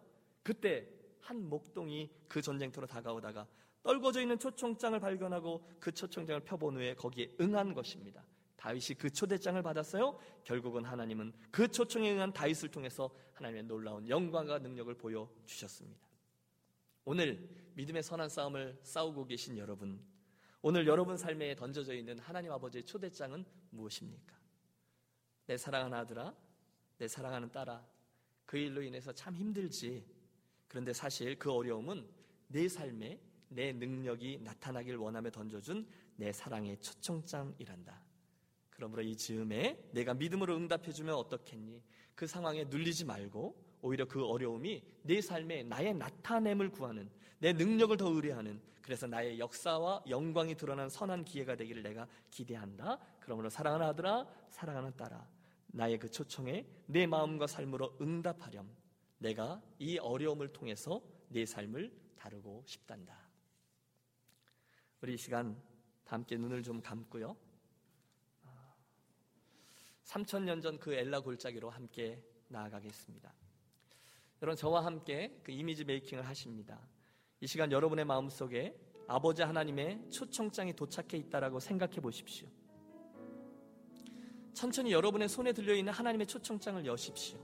그때 0.43 0.87
한 1.21 1.47
목동이 1.47 2.09
그 2.27 2.41
전쟁터로 2.41 2.87
다가오다가 2.87 3.47
떨궈져 3.83 4.21
있는 4.21 4.37
초청장을 4.39 4.99
발견하고 4.99 5.63
그 5.79 5.91
초청장을 5.91 6.41
펴본 6.41 6.77
후에 6.77 6.95
거기에 6.95 7.31
응한 7.39 7.73
것입니다. 7.73 8.23
다윗이 8.61 8.95
그 8.99 9.09
초대장을 9.09 9.59
받았어요. 9.63 10.19
결국은 10.43 10.85
하나님은 10.85 11.33
그 11.49 11.67
초청에 11.67 12.11
응한 12.13 12.31
다윗을 12.31 12.69
통해서 12.69 13.09
하나님의 13.33 13.63
놀라운 13.63 14.07
영광과 14.07 14.59
능력을 14.59 14.93
보여 14.99 15.27
주셨습니다. 15.47 15.99
오늘 17.03 17.49
믿음의 17.73 18.03
선한 18.03 18.29
싸움을 18.29 18.77
싸우고 18.83 19.25
계신 19.25 19.57
여러분, 19.57 19.99
오늘 20.61 20.85
여러분 20.85 21.17
삶에 21.17 21.55
던져져 21.55 21.95
있는 21.95 22.19
하나님 22.19 22.51
아버지의 22.51 22.83
초대장은 22.83 23.43
무엇입니까? 23.71 24.35
내 25.47 25.57
사랑하는 25.57 25.97
아들아, 25.97 26.35
내 26.99 27.07
사랑하는 27.07 27.51
딸아, 27.51 27.83
그 28.45 28.57
일로 28.57 28.83
인해서 28.83 29.11
참 29.11 29.33
힘들지. 29.33 30.05
그런데 30.67 30.93
사실 30.93 31.39
그 31.39 31.51
어려움은 31.51 32.07
내 32.47 32.67
삶에 32.67 33.19
내 33.47 33.73
능력이 33.73 34.41
나타나길 34.43 34.97
원하며 34.97 35.31
던져준 35.31 35.89
내 36.15 36.31
사랑의 36.31 36.77
초청장이란다. 36.77 38.10
그러므로 38.81 39.03
이 39.03 39.15
즈음에 39.15 39.79
내가 39.91 40.15
믿음으로 40.15 40.55
응답해주면 40.55 41.13
어떻겠니? 41.13 41.83
그 42.15 42.25
상황에 42.25 42.63
눌리지 42.63 43.05
말고 43.05 43.55
오히려 43.83 44.07
그 44.07 44.25
어려움이 44.25 44.83
내 45.03 45.21
삶에 45.21 45.61
나의 45.61 45.93
나타냄을 45.93 46.71
구하는 46.71 47.07
내 47.37 47.53
능력을 47.53 47.95
더 47.97 48.09
의뢰하는 48.09 48.59
그래서 48.81 49.05
나의 49.05 49.37
역사와 49.37 50.05
영광이 50.09 50.55
드러난 50.55 50.89
선한 50.89 51.25
기회가 51.25 51.55
되기를 51.55 51.83
내가 51.83 52.07
기대한다. 52.31 52.97
그러므로 53.19 53.51
사랑하는 53.51 53.85
아들아, 53.85 54.27
사랑하는 54.49 54.95
딸아, 54.97 55.27
나의 55.67 55.99
그 55.99 56.09
초청에 56.09 56.65
내 56.87 57.05
마음과 57.05 57.45
삶으로 57.45 57.95
응답하렴. 58.01 58.67
내가 59.19 59.61
이 59.77 59.99
어려움을 59.99 60.47
통해서 60.53 61.03
내 61.29 61.45
삶을 61.45 61.93
다루고 62.15 62.63
싶단다. 62.65 63.29
우리 65.01 65.13
이 65.13 65.17
시간 65.17 65.55
함께 66.05 66.35
눈을 66.35 66.63
좀 66.63 66.81
감고요. 66.81 67.50
3천년 70.11 70.61
전 70.61 70.77
그 70.77 70.93
엘라 70.93 71.21
골짜기로 71.21 71.69
함께 71.69 72.21
나아가겠습니다. 72.49 73.33
여러분 74.41 74.57
저와 74.57 74.83
함께 74.83 75.39
그 75.43 75.51
이미지 75.51 75.85
메이킹을 75.85 76.27
하십니다. 76.27 76.79
이 77.39 77.47
시간 77.47 77.71
여러분의 77.71 78.03
마음속에 78.03 78.75
아버지 79.07 79.41
하나님의 79.41 80.09
초청장이 80.09 80.73
도착해 80.73 81.17
있다라고 81.17 81.59
생각해 81.59 82.01
보십시오. 82.01 82.49
천천히 84.53 84.91
여러분의 84.91 85.29
손에 85.29 85.53
들려 85.53 85.73
있는 85.73 85.93
하나님의 85.93 86.27
초청장을 86.27 86.85
여십시오. 86.85 87.39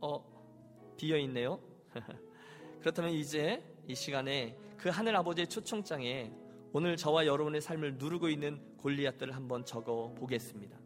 어, 0.00 0.94
비어 0.96 1.16
있네요. 1.18 1.60
그렇다면 2.80 3.12
이제 3.12 3.62
이 3.86 3.94
시간에 3.94 4.58
그 4.76 4.88
하늘 4.88 5.14
아버지의 5.14 5.48
초청장에 5.48 6.32
오늘 6.72 6.96
저와 6.96 7.24
여러분의 7.26 7.60
삶을 7.60 7.98
누르고 7.98 8.28
있는 8.28 8.73
골리앗들을 8.84 9.34
한번 9.34 9.64
적어 9.64 10.12
보겠습니다. 10.14 10.78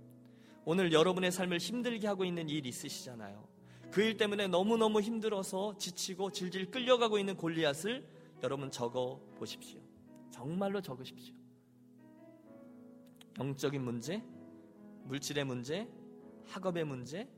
오늘 0.65 0.93
여러분의 0.93 1.33
삶을 1.33 1.59
힘들게 1.59 2.07
하고 2.07 2.25
있는 2.25 2.49
일 2.49 2.65
있으시잖아요. 2.65 3.49
그 3.91 4.03
일 4.03 4.17
때문에 4.17 4.47
너무너무 4.47 5.01
힘들어서 5.01 5.77
지치고 5.79 6.31
질질 6.31 6.71
끌려가고 6.71 7.19
있는 7.19 7.37
골리앗을 7.37 8.07
여러분 8.45 8.71
적어 8.71 9.21
보십시오. 9.37 9.81
정말로 10.31 10.81
적으십시오. 10.81 11.35
영적인 13.41 13.83
문제, 13.83 14.23
물질의 15.05 15.45
문제, 15.45 15.89
학업의 16.47 16.85
문제, 16.85 17.29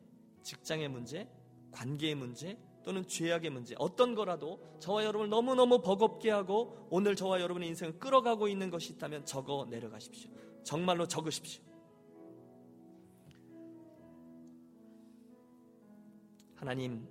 직장의 0.42 0.88
문제, 0.88 1.26
관계의 1.70 2.16
문제, 2.16 2.58
또는 2.82 3.06
죄악의 3.06 3.50
문제 3.50 3.74
어떤 3.78 4.14
거라도 4.14 4.60
저와 4.78 5.04
여러분을 5.04 5.30
너무너무 5.30 5.80
버겁게 5.80 6.30
하고 6.30 6.86
오늘 6.90 7.14
저와 7.16 7.40
여러분의 7.40 7.68
인생을 7.68 7.98
끌어가고 7.98 8.48
있는 8.48 8.70
것이 8.70 8.92
있다면 8.94 9.24
적어 9.24 9.66
내려가십시오. 9.70 10.30
정말로 10.62 11.06
적으십시오. 11.06 11.62
하나님, 16.54 17.08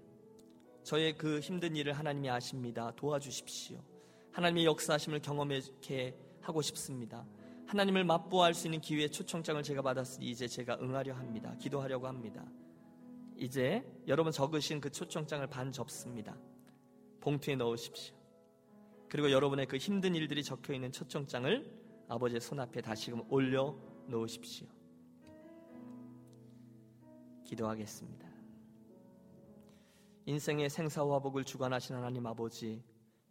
저의 0.83 1.17
그 1.17 1.39
힘든 1.39 1.75
일을 1.75 1.93
하나님이 1.93 2.29
아십니다. 2.29 2.91
도와주십시오. 2.95 3.79
하나님의 4.31 4.65
역사하심을 4.65 5.21
경험하게 5.21 6.15
하고 6.41 6.61
싶습니다. 6.61 7.25
하나님을 7.65 8.03
맛보아할 8.03 8.53
수 8.53 8.67
있는 8.67 8.81
기회의 8.81 9.09
초청장을 9.09 9.61
제가 9.61 9.81
받았으니 9.81 10.29
이제 10.29 10.47
제가 10.47 10.77
응하려 10.81 11.13
합니다. 11.13 11.55
기도하려고 11.59 12.07
합니다. 12.07 12.45
이제 13.37 13.83
여러분 14.07 14.31
적으신 14.31 14.81
그 14.81 14.91
초청장을 14.91 15.45
반 15.47 15.71
접습니다. 15.71 16.37
봉투에 17.21 17.55
넣으십시오. 17.55 18.15
그리고 19.07 19.31
여러분의 19.31 19.65
그 19.65 19.77
힘든 19.77 20.15
일들이 20.15 20.43
적혀 20.43 20.73
있는 20.73 20.91
초청장을 20.91 21.78
아버지의 22.09 22.41
손 22.41 22.59
앞에 22.59 22.81
다시금 22.81 23.21
올려 23.29 23.75
놓으십시오. 24.07 24.67
기도하겠습니다. 27.45 28.27
인생의 30.25 30.69
생사화복을 30.69 31.43
주관하신 31.43 31.95
하나님 31.95 32.25
아버지, 32.25 32.83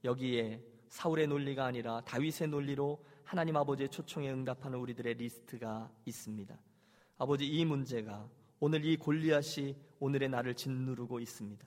여기에 0.05 0.63
사울의 0.89 1.27
논리가 1.27 1.65
아니라 1.65 2.01
다윗의 2.03 2.49
논리로 2.49 3.05
하나님 3.25 3.57
아버지의 3.57 3.89
초청에 3.89 4.31
응답하는 4.31 4.79
우리들의 4.79 5.15
리스트가 5.15 5.93
있습니다. 6.07 6.57
아버지 7.19 7.47
이 7.47 7.65
문제가 7.65 8.29
오늘 8.61 8.85
이 8.85 8.97
골리앗이 8.97 9.77
오늘의 9.99 10.29
나를 10.29 10.55
짓누르고 10.55 11.19
있습니다. 11.19 11.67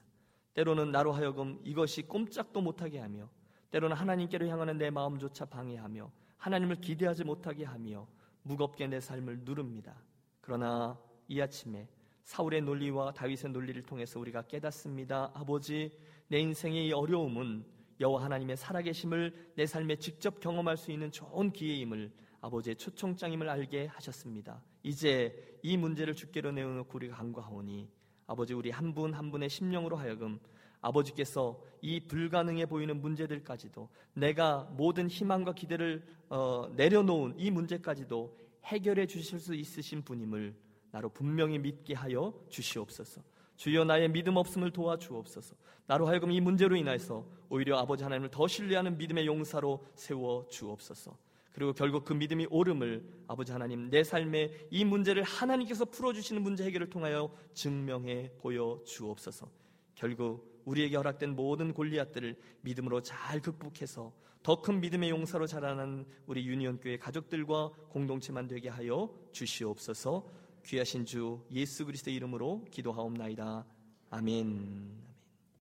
때로는 0.54 0.90
나로 0.90 1.12
하여금 1.12 1.60
이것이 1.62 2.02
꼼짝도 2.02 2.62
못하게 2.62 2.98
하며 3.00 3.28
때로는 3.70 3.96
하나님께로 3.96 4.48
향하는 4.48 4.78
내 4.78 4.90
마음조차 4.90 5.44
방해하며 5.44 6.10
하나님을 6.42 6.80
기대하지 6.80 7.22
못하게 7.22 7.64
하며 7.64 8.08
무겁게 8.42 8.88
내 8.88 8.98
삶을 8.98 9.42
누릅니다. 9.44 10.02
그러나 10.40 10.98
이 11.28 11.40
아침에 11.40 11.88
사울의 12.24 12.62
논리와 12.62 13.12
다윗의 13.12 13.52
논리를 13.52 13.80
통해서 13.82 14.18
우리가 14.18 14.42
깨닫습니다. 14.42 15.30
아버지, 15.34 15.96
내 16.26 16.40
인생의 16.40 16.88
이 16.88 16.92
어려움은 16.92 17.64
여호와 18.00 18.24
하나님의 18.24 18.56
살아계심을 18.56 19.52
내 19.54 19.66
삶에 19.66 19.96
직접 19.96 20.40
경험할 20.40 20.76
수 20.76 20.90
있는 20.90 21.12
좋은 21.12 21.52
기회임을 21.52 22.10
아버지의 22.40 22.74
초청장임을 22.74 23.48
알게 23.48 23.86
하셨습니다. 23.86 24.60
이제 24.82 25.60
이 25.62 25.76
문제를 25.76 26.12
주께로 26.12 26.50
내어놓고 26.50 26.96
우리가 26.96 27.18
간과하오니 27.18 27.88
아버지 28.26 28.52
우리 28.52 28.70
한 28.70 28.94
분한 28.94 29.14
한 29.14 29.30
분의 29.30 29.48
심령으로 29.48 29.96
하여금 29.96 30.40
아버지께서 30.82 31.58
이 31.80 32.00
불가능해 32.00 32.66
보이는 32.66 33.00
문제들까지도 33.00 33.88
내가 34.14 34.68
모든 34.76 35.08
희망과 35.08 35.54
기대를 35.54 36.04
어, 36.28 36.68
내려놓은 36.76 37.34
이 37.38 37.50
문제까지도 37.50 38.36
해결해 38.64 39.06
주실 39.06 39.40
수 39.40 39.54
있으신 39.54 40.02
분임을 40.02 40.54
나로 40.90 41.08
분명히 41.08 41.58
믿게 41.58 41.94
하여 41.94 42.34
주시옵소서. 42.48 43.22
주여 43.56 43.84
나의 43.84 44.08
믿음 44.10 44.36
없음을 44.36 44.70
도와주옵소서. 44.70 45.54
나로 45.86 46.06
하여금 46.06 46.30
이 46.30 46.40
문제로 46.40 46.76
인하여서 46.76 47.24
오히려 47.48 47.78
아버지 47.78 48.02
하나님을 48.02 48.30
더 48.30 48.46
신뢰하는 48.46 48.98
믿음의 48.98 49.26
용사로 49.26 49.84
세워 49.94 50.46
주옵소서. 50.48 51.16
그리고 51.52 51.72
결국 51.72 52.04
그 52.04 52.12
믿음이 52.12 52.46
옳음을 52.50 53.04
아버지 53.28 53.52
하나님 53.52 53.90
내 53.90 54.02
삶의 54.02 54.68
이 54.70 54.84
문제를 54.84 55.22
하나님께서 55.22 55.84
풀어주시는 55.84 56.42
문제 56.42 56.64
해결을 56.64 56.88
통하여 56.88 57.30
증명해 57.52 58.32
보여 58.38 58.80
주옵소서. 58.84 59.48
결국 59.94 60.51
우리에게 60.64 60.96
허락된 60.96 61.34
모든 61.36 61.72
골리앗들을 61.72 62.36
믿음으로 62.62 63.02
잘 63.02 63.40
극복해서 63.40 64.12
더 64.42 64.60
큰 64.60 64.80
믿음의 64.80 65.10
용사로 65.10 65.46
자라는 65.46 66.04
우리 66.26 66.46
유니온 66.46 66.80
교회 66.80 66.96
가족들과 66.98 67.70
공동체만 67.90 68.48
되게 68.48 68.68
하여 68.68 69.08
주시옵소서. 69.30 70.26
귀하신 70.64 71.04
주 71.04 71.44
예수 71.52 71.84
그리스도의 71.86 72.16
이름으로 72.16 72.64
기도하옵나이다. 72.70 73.64
아멘. 74.10 75.11